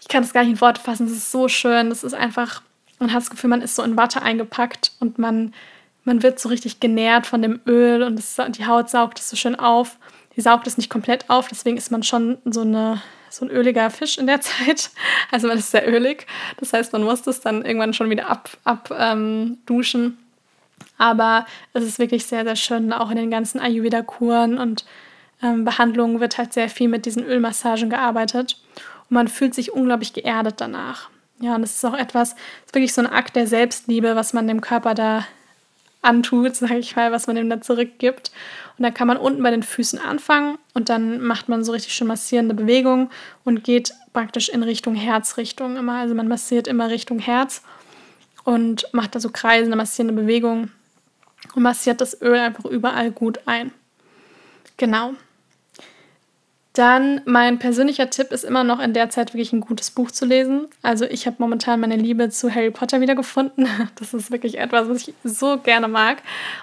ich 0.00 0.06
kann 0.06 0.22
das 0.22 0.32
gar 0.32 0.44
nicht 0.44 0.52
in 0.52 0.60
Worte 0.60 0.80
fassen, 0.80 1.08
das 1.08 1.16
ist 1.16 1.32
so 1.32 1.48
schön, 1.48 1.90
das 1.90 2.04
ist 2.04 2.14
einfach, 2.14 2.62
man 3.00 3.12
hat 3.12 3.22
das 3.22 3.30
Gefühl, 3.30 3.50
man 3.50 3.62
ist 3.62 3.74
so 3.74 3.82
in 3.82 3.96
Watte 3.96 4.22
eingepackt 4.22 4.92
und 5.00 5.18
man 5.18 5.52
man 6.06 6.22
wird 6.22 6.38
so 6.38 6.48
richtig 6.48 6.80
genährt 6.80 7.26
von 7.26 7.42
dem 7.42 7.60
Öl 7.66 8.02
und 8.02 8.18
es, 8.18 8.36
die 8.50 8.66
Haut 8.66 8.88
saugt 8.88 9.18
es 9.18 9.28
so 9.28 9.36
schön 9.36 9.56
auf. 9.56 9.98
Die 10.36 10.40
saugt 10.40 10.66
es 10.66 10.76
nicht 10.76 10.88
komplett 10.88 11.28
auf, 11.28 11.48
deswegen 11.48 11.76
ist 11.76 11.90
man 11.90 12.02
schon 12.02 12.38
so 12.44 12.60
eine, 12.60 13.02
so 13.28 13.44
ein 13.44 13.50
öliger 13.50 13.90
Fisch 13.90 14.16
in 14.16 14.26
der 14.26 14.40
Zeit. 14.42 14.90
Also 15.30 15.48
man 15.48 15.58
ist 15.58 15.70
sehr 15.70 15.88
ölig. 15.88 16.26
Das 16.58 16.72
heißt, 16.72 16.92
man 16.92 17.02
muss 17.02 17.22
das 17.22 17.40
dann 17.40 17.64
irgendwann 17.64 17.92
schon 17.92 18.08
wieder 18.08 18.28
abduschen. 18.28 18.58
Ab, 18.64 18.90
ähm, 18.96 20.16
Aber 20.96 21.46
es 21.72 21.84
ist 21.84 21.98
wirklich 21.98 22.24
sehr, 22.26 22.44
sehr 22.44 22.56
schön, 22.56 22.92
auch 22.92 23.10
in 23.10 23.16
den 23.16 23.30
ganzen 23.30 23.60
Ayurveda-Kuren 23.60 24.58
und 24.58 24.84
ähm, 25.42 25.64
Behandlungen 25.64 26.20
wird 26.20 26.38
halt 26.38 26.52
sehr 26.52 26.68
viel 26.68 26.88
mit 26.88 27.04
diesen 27.04 27.24
Ölmassagen 27.24 27.90
gearbeitet. 27.90 28.62
Und 29.08 29.14
man 29.14 29.28
fühlt 29.28 29.54
sich 29.54 29.72
unglaublich 29.72 30.12
geerdet 30.12 30.56
danach. 30.58 31.10
Ja, 31.40 31.56
und 31.56 31.62
das 31.62 31.74
ist 31.74 31.84
auch 31.84 31.94
etwas, 31.94 32.32
ist 32.64 32.74
wirklich 32.74 32.94
so 32.94 33.00
ein 33.00 33.06
Akt 33.06 33.34
der 33.36 33.46
Selbstliebe, 33.46 34.16
was 34.16 34.32
man 34.32 34.46
dem 34.46 34.60
Körper 34.60 34.94
da 34.94 35.26
antut, 36.06 36.56
sage 36.56 36.78
ich 36.78 36.96
mal, 36.96 37.12
was 37.12 37.26
man 37.26 37.36
ihm 37.36 37.50
da 37.50 37.60
zurückgibt. 37.60 38.30
Und 38.78 38.82
da 38.82 38.90
kann 38.90 39.08
man 39.08 39.16
unten 39.16 39.42
bei 39.42 39.50
den 39.50 39.62
Füßen 39.62 39.98
anfangen 39.98 40.58
und 40.74 40.88
dann 40.88 41.20
macht 41.22 41.48
man 41.48 41.64
so 41.64 41.72
richtig 41.72 41.94
schön 41.94 42.06
massierende 42.06 42.54
Bewegungen 42.54 43.10
und 43.44 43.64
geht 43.64 43.92
praktisch 44.12 44.48
in 44.48 44.62
Richtung 44.62 44.94
Herzrichtung 44.94 45.76
immer. 45.76 45.98
Also 45.98 46.14
man 46.14 46.28
massiert 46.28 46.68
immer 46.68 46.90
Richtung 46.90 47.18
Herz 47.18 47.62
und 48.44 48.86
macht 48.92 49.14
da 49.14 49.20
so 49.20 49.30
kreisende, 49.30 49.76
massierende 49.76 50.14
Bewegungen 50.14 50.72
und 51.54 51.62
massiert 51.62 52.00
das 52.00 52.20
Öl 52.20 52.38
einfach 52.38 52.64
überall 52.66 53.10
gut 53.10 53.40
ein. 53.46 53.72
Genau. 54.76 55.14
Dann 56.76 57.22
mein 57.24 57.58
persönlicher 57.58 58.10
Tipp 58.10 58.32
ist 58.32 58.44
immer 58.44 58.62
noch 58.62 58.80
in 58.80 58.92
der 58.92 59.08
Zeit 59.08 59.32
wirklich 59.32 59.50
ein 59.54 59.62
gutes 59.62 59.90
Buch 59.90 60.10
zu 60.10 60.26
lesen. 60.26 60.66
Also 60.82 61.06
ich 61.06 61.26
habe 61.26 61.36
momentan 61.38 61.80
meine 61.80 61.96
Liebe 61.96 62.28
zu 62.28 62.54
Harry 62.54 62.70
Potter 62.70 63.00
wieder 63.00 63.14
gefunden. 63.14 63.66
Das 63.98 64.12
ist 64.12 64.30
wirklich 64.30 64.58
etwas, 64.58 64.86
was 64.86 65.08
ich 65.08 65.14
so 65.24 65.56
gerne 65.56 65.88
mag. 65.88 66.18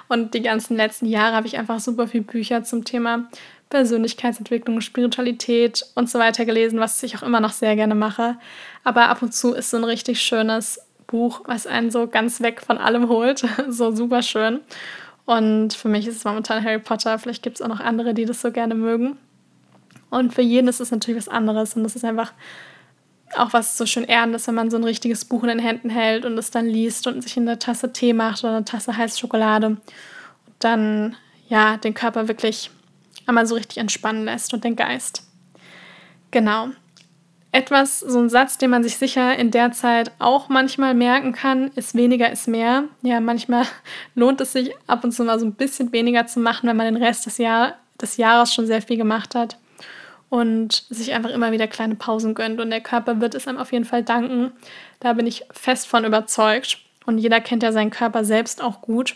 Und 0.09 0.35
die 0.35 0.43
ganzen 0.43 0.77
letzten 0.77 1.07
Jahre 1.07 1.35
habe 1.35 1.47
ich 1.47 1.57
einfach 1.57 1.79
super 1.79 2.07
viele 2.07 2.25
Bücher 2.25 2.63
zum 2.63 2.85
Thema 2.85 3.27
Persönlichkeitsentwicklung, 3.69 4.81
Spiritualität 4.81 5.83
und 5.95 6.11
so 6.11 6.19
weiter 6.19 6.45
gelesen, 6.45 6.79
was 6.79 7.01
ich 7.01 7.17
auch 7.17 7.23
immer 7.23 7.39
noch 7.39 7.51
sehr 7.51 7.75
gerne 7.75 7.95
mache. 7.95 8.37
Aber 8.83 9.09
ab 9.09 9.23
und 9.23 9.33
zu 9.33 9.53
ist 9.53 9.71
so 9.71 9.77
ein 9.77 9.83
richtig 9.83 10.21
schönes 10.21 10.79
Buch, 11.07 11.41
was 11.45 11.65
einen 11.65 11.89
so 11.89 12.05
ganz 12.05 12.39
weg 12.39 12.61
von 12.61 12.77
allem 12.77 13.09
holt. 13.09 13.43
so 13.67 13.95
super 13.95 14.21
schön. 14.21 14.59
Und 15.25 15.73
für 15.73 15.87
mich 15.87 16.05
ist 16.05 16.17
es 16.17 16.23
momentan 16.23 16.63
Harry 16.63 16.77
Potter. 16.77 17.17
Vielleicht 17.17 17.41
gibt 17.41 17.55
es 17.55 17.63
auch 17.63 17.67
noch 17.67 17.79
andere, 17.79 18.13
die 18.13 18.25
das 18.25 18.41
so 18.41 18.51
gerne 18.51 18.75
mögen. 18.75 19.17
Und 20.13 20.31
für 20.31 20.43
jeden 20.43 20.67
ist 20.67 20.79
es 20.79 20.91
natürlich 20.91 21.25
was 21.25 21.27
anderes. 21.27 21.75
Und 21.75 21.83
das 21.83 21.95
ist 21.95 22.05
einfach 22.05 22.33
auch 23.35 23.51
was 23.51 23.79
so 23.79 23.87
schön 23.87 24.03
Ehrendes, 24.03 24.45
wenn 24.45 24.53
man 24.53 24.69
so 24.69 24.77
ein 24.77 24.83
richtiges 24.83 25.25
Buch 25.25 25.41
in 25.41 25.49
den 25.49 25.57
Händen 25.57 25.89
hält 25.89 26.23
und 26.23 26.37
es 26.37 26.51
dann 26.51 26.67
liest 26.67 27.07
und 27.07 27.23
sich 27.23 27.35
in 27.35 27.49
eine 27.49 27.57
Tasse 27.57 27.91
Tee 27.91 28.13
macht 28.13 28.43
oder 28.43 28.57
eine 28.57 28.65
Tasse 28.65 28.95
heiße 28.95 29.17
Schokolade. 29.17 29.69
Und 29.69 29.81
dann, 30.59 31.15
ja, 31.49 31.77
den 31.77 31.95
Körper 31.95 32.27
wirklich 32.27 32.69
einmal 33.25 33.47
so 33.47 33.55
richtig 33.55 33.79
entspannen 33.79 34.23
lässt 34.23 34.53
und 34.53 34.63
den 34.63 34.75
Geist. 34.75 35.23
Genau. 36.29 36.67
Etwas, 37.51 37.99
so 37.99 38.19
ein 38.19 38.29
Satz, 38.29 38.59
den 38.59 38.69
man 38.69 38.83
sich 38.83 38.97
sicher 38.97 39.35
in 39.35 39.49
der 39.49 39.71
Zeit 39.71 40.11
auch 40.19 40.47
manchmal 40.47 40.93
merken 40.93 41.33
kann, 41.33 41.71
ist 41.73 41.95
weniger 41.95 42.31
ist 42.31 42.47
mehr. 42.47 42.83
Ja, 43.01 43.19
manchmal 43.19 43.65
lohnt 44.13 44.41
es 44.41 44.53
sich 44.53 44.75
ab 44.85 45.03
und 45.03 45.11
zu 45.11 45.23
mal 45.23 45.39
so 45.39 45.45
ein 45.47 45.55
bisschen 45.55 45.91
weniger 45.91 46.27
zu 46.27 46.39
machen, 46.39 46.69
wenn 46.69 46.77
man 46.77 46.93
den 46.93 47.03
Rest 47.03 47.25
des, 47.25 47.39
Jahr, 47.39 47.79
des 47.99 48.17
Jahres 48.17 48.53
schon 48.53 48.67
sehr 48.67 48.83
viel 48.83 48.97
gemacht 48.97 49.33
hat 49.33 49.57
und 50.33 50.85
sich 50.89 51.13
einfach 51.13 51.29
immer 51.29 51.51
wieder 51.51 51.67
kleine 51.67 51.93
Pausen 51.93 52.33
gönnt. 52.33 52.59
Und 52.59 52.71
der 52.71 52.81
Körper 52.81 53.21
wird 53.21 53.35
es 53.35 53.47
einem 53.47 53.59
auf 53.59 53.71
jeden 53.71 53.85
Fall 53.85 54.01
danken. 54.01 54.51
Da 54.99 55.13
bin 55.13 55.27
ich 55.27 55.45
fest 55.51 55.85
von 55.85 56.05
überzeugt. 56.05 56.79
Und 57.05 57.19
jeder 57.19 57.39
kennt 57.39 57.61
ja 57.61 57.71
seinen 57.71 57.91
Körper 57.91 58.25
selbst 58.25 58.59
auch 58.59 58.81
gut. 58.81 59.15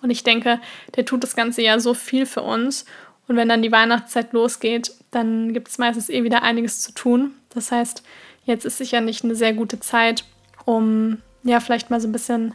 Und 0.00 0.08
ich 0.08 0.24
denke, 0.24 0.60
der 0.96 1.04
tut 1.04 1.22
das 1.22 1.36
ganze 1.36 1.60
Jahr 1.60 1.78
so 1.78 1.92
viel 1.92 2.24
für 2.24 2.40
uns. 2.40 2.86
Und 3.28 3.36
wenn 3.36 3.50
dann 3.50 3.60
die 3.60 3.70
Weihnachtszeit 3.70 4.32
losgeht, 4.32 4.92
dann 5.10 5.52
gibt 5.52 5.68
es 5.68 5.76
meistens 5.76 6.08
eh 6.08 6.24
wieder 6.24 6.42
einiges 6.42 6.80
zu 6.80 6.92
tun. 6.92 7.32
Das 7.50 7.70
heißt, 7.70 8.02
jetzt 8.46 8.64
ist 8.64 8.78
sicher 8.78 9.02
nicht 9.02 9.24
eine 9.24 9.34
sehr 9.34 9.52
gute 9.52 9.78
Zeit, 9.78 10.24
um 10.64 11.18
ja 11.42 11.60
vielleicht 11.60 11.90
mal 11.90 12.00
so 12.00 12.08
ein 12.08 12.12
bisschen 12.12 12.54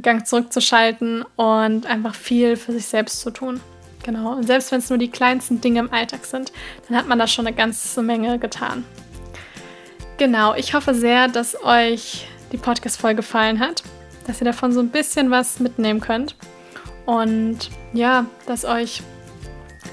Gang 0.00 0.26
zurückzuschalten 0.26 1.22
und 1.36 1.84
einfach 1.84 2.14
viel 2.14 2.56
für 2.56 2.72
sich 2.72 2.86
selbst 2.86 3.20
zu 3.20 3.30
tun. 3.30 3.60
Genau, 4.04 4.34
und 4.34 4.46
selbst 4.46 4.70
wenn 4.70 4.80
es 4.80 4.90
nur 4.90 4.98
die 4.98 5.10
kleinsten 5.10 5.62
Dinge 5.62 5.80
im 5.80 5.92
Alltag 5.92 6.26
sind, 6.26 6.52
dann 6.86 6.96
hat 6.96 7.08
man 7.08 7.18
da 7.18 7.26
schon 7.26 7.46
eine 7.46 7.56
ganze 7.56 8.02
Menge 8.02 8.38
getan. 8.38 8.84
Genau, 10.18 10.54
ich 10.54 10.74
hoffe 10.74 10.94
sehr, 10.94 11.26
dass 11.26 11.60
euch 11.64 12.28
die 12.52 12.58
Podcast-Folge 12.58 13.16
gefallen 13.16 13.58
hat, 13.58 13.82
dass 14.26 14.40
ihr 14.40 14.44
davon 14.44 14.72
so 14.72 14.80
ein 14.80 14.90
bisschen 14.90 15.30
was 15.30 15.58
mitnehmen 15.58 16.00
könnt 16.00 16.36
und 17.06 17.70
ja, 17.94 18.26
dass 18.46 18.66
euch 18.66 19.02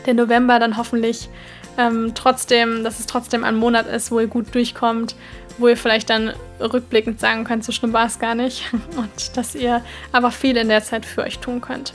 der 0.06 0.14
November 0.14 0.60
dann 0.60 0.76
hoffentlich 0.76 1.30
ähm, 1.78 2.12
trotzdem, 2.14 2.84
dass 2.84 3.00
es 3.00 3.06
trotzdem 3.06 3.46
ein 3.46 3.56
Monat 3.56 3.88
ist, 3.88 4.12
wo 4.12 4.20
ihr 4.20 4.28
gut 4.28 4.54
durchkommt, 4.54 5.16
wo 5.58 5.70
ihr 5.70 5.78
vielleicht 5.78 6.10
dann 6.10 6.34
rückblickend 6.60 7.22
sagen 7.22 7.46
könnt, 7.46 7.64
so 7.64 7.72
schlimm 7.72 7.94
war 7.94 8.08
es 8.08 8.20
gar 8.20 8.36
nicht 8.36 8.66
und 8.98 9.38
dass 9.38 9.56
ihr 9.56 9.82
aber 10.12 10.32
viel 10.32 10.58
in 10.58 10.68
der 10.68 10.84
Zeit 10.84 11.06
für 11.06 11.24
euch 11.24 11.40
tun 11.40 11.62
könnt. 11.62 11.94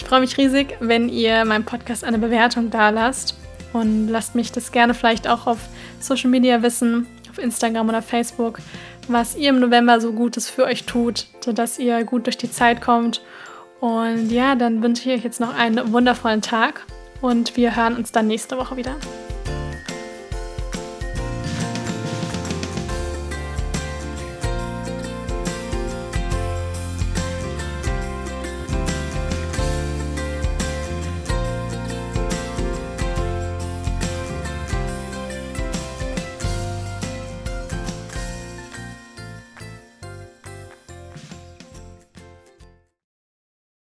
Ich 0.00 0.06
freue 0.06 0.20
mich 0.20 0.38
riesig, 0.38 0.78
wenn 0.80 1.10
ihr 1.10 1.44
meinem 1.44 1.64
Podcast 1.64 2.04
eine 2.04 2.18
Bewertung 2.18 2.70
da 2.70 2.88
lasst 2.88 3.36
und 3.74 4.08
lasst 4.08 4.34
mich 4.34 4.50
das 4.50 4.72
gerne 4.72 4.94
vielleicht 4.94 5.28
auch 5.28 5.46
auf 5.46 5.58
Social 6.00 6.30
Media 6.30 6.62
wissen, 6.62 7.06
auf 7.30 7.36
Instagram 7.36 7.90
oder 7.90 8.00
Facebook, 8.00 8.60
was 9.08 9.36
ihr 9.36 9.50
im 9.50 9.60
November 9.60 10.00
so 10.00 10.12
Gutes 10.12 10.48
für 10.48 10.64
euch 10.64 10.86
tut, 10.86 11.26
sodass 11.44 11.78
ihr 11.78 12.02
gut 12.04 12.24
durch 12.24 12.38
die 12.38 12.50
Zeit 12.50 12.80
kommt. 12.80 13.20
Und 13.80 14.30
ja, 14.30 14.54
dann 14.54 14.82
wünsche 14.82 15.08
ich 15.10 15.18
euch 15.18 15.24
jetzt 15.24 15.38
noch 15.38 15.54
einen 15.54 15.92
wundervollen 15.92 16.40
Tag 16.40 16.86
und 17.20 17.58
wir 17.58 17.76
hören 17.76 17.94
uns 17.94 18.10
dann 18.10 18.26
nächste 18.26 18.56
Woche 18.56 18.78
wieder. 18.78 18.96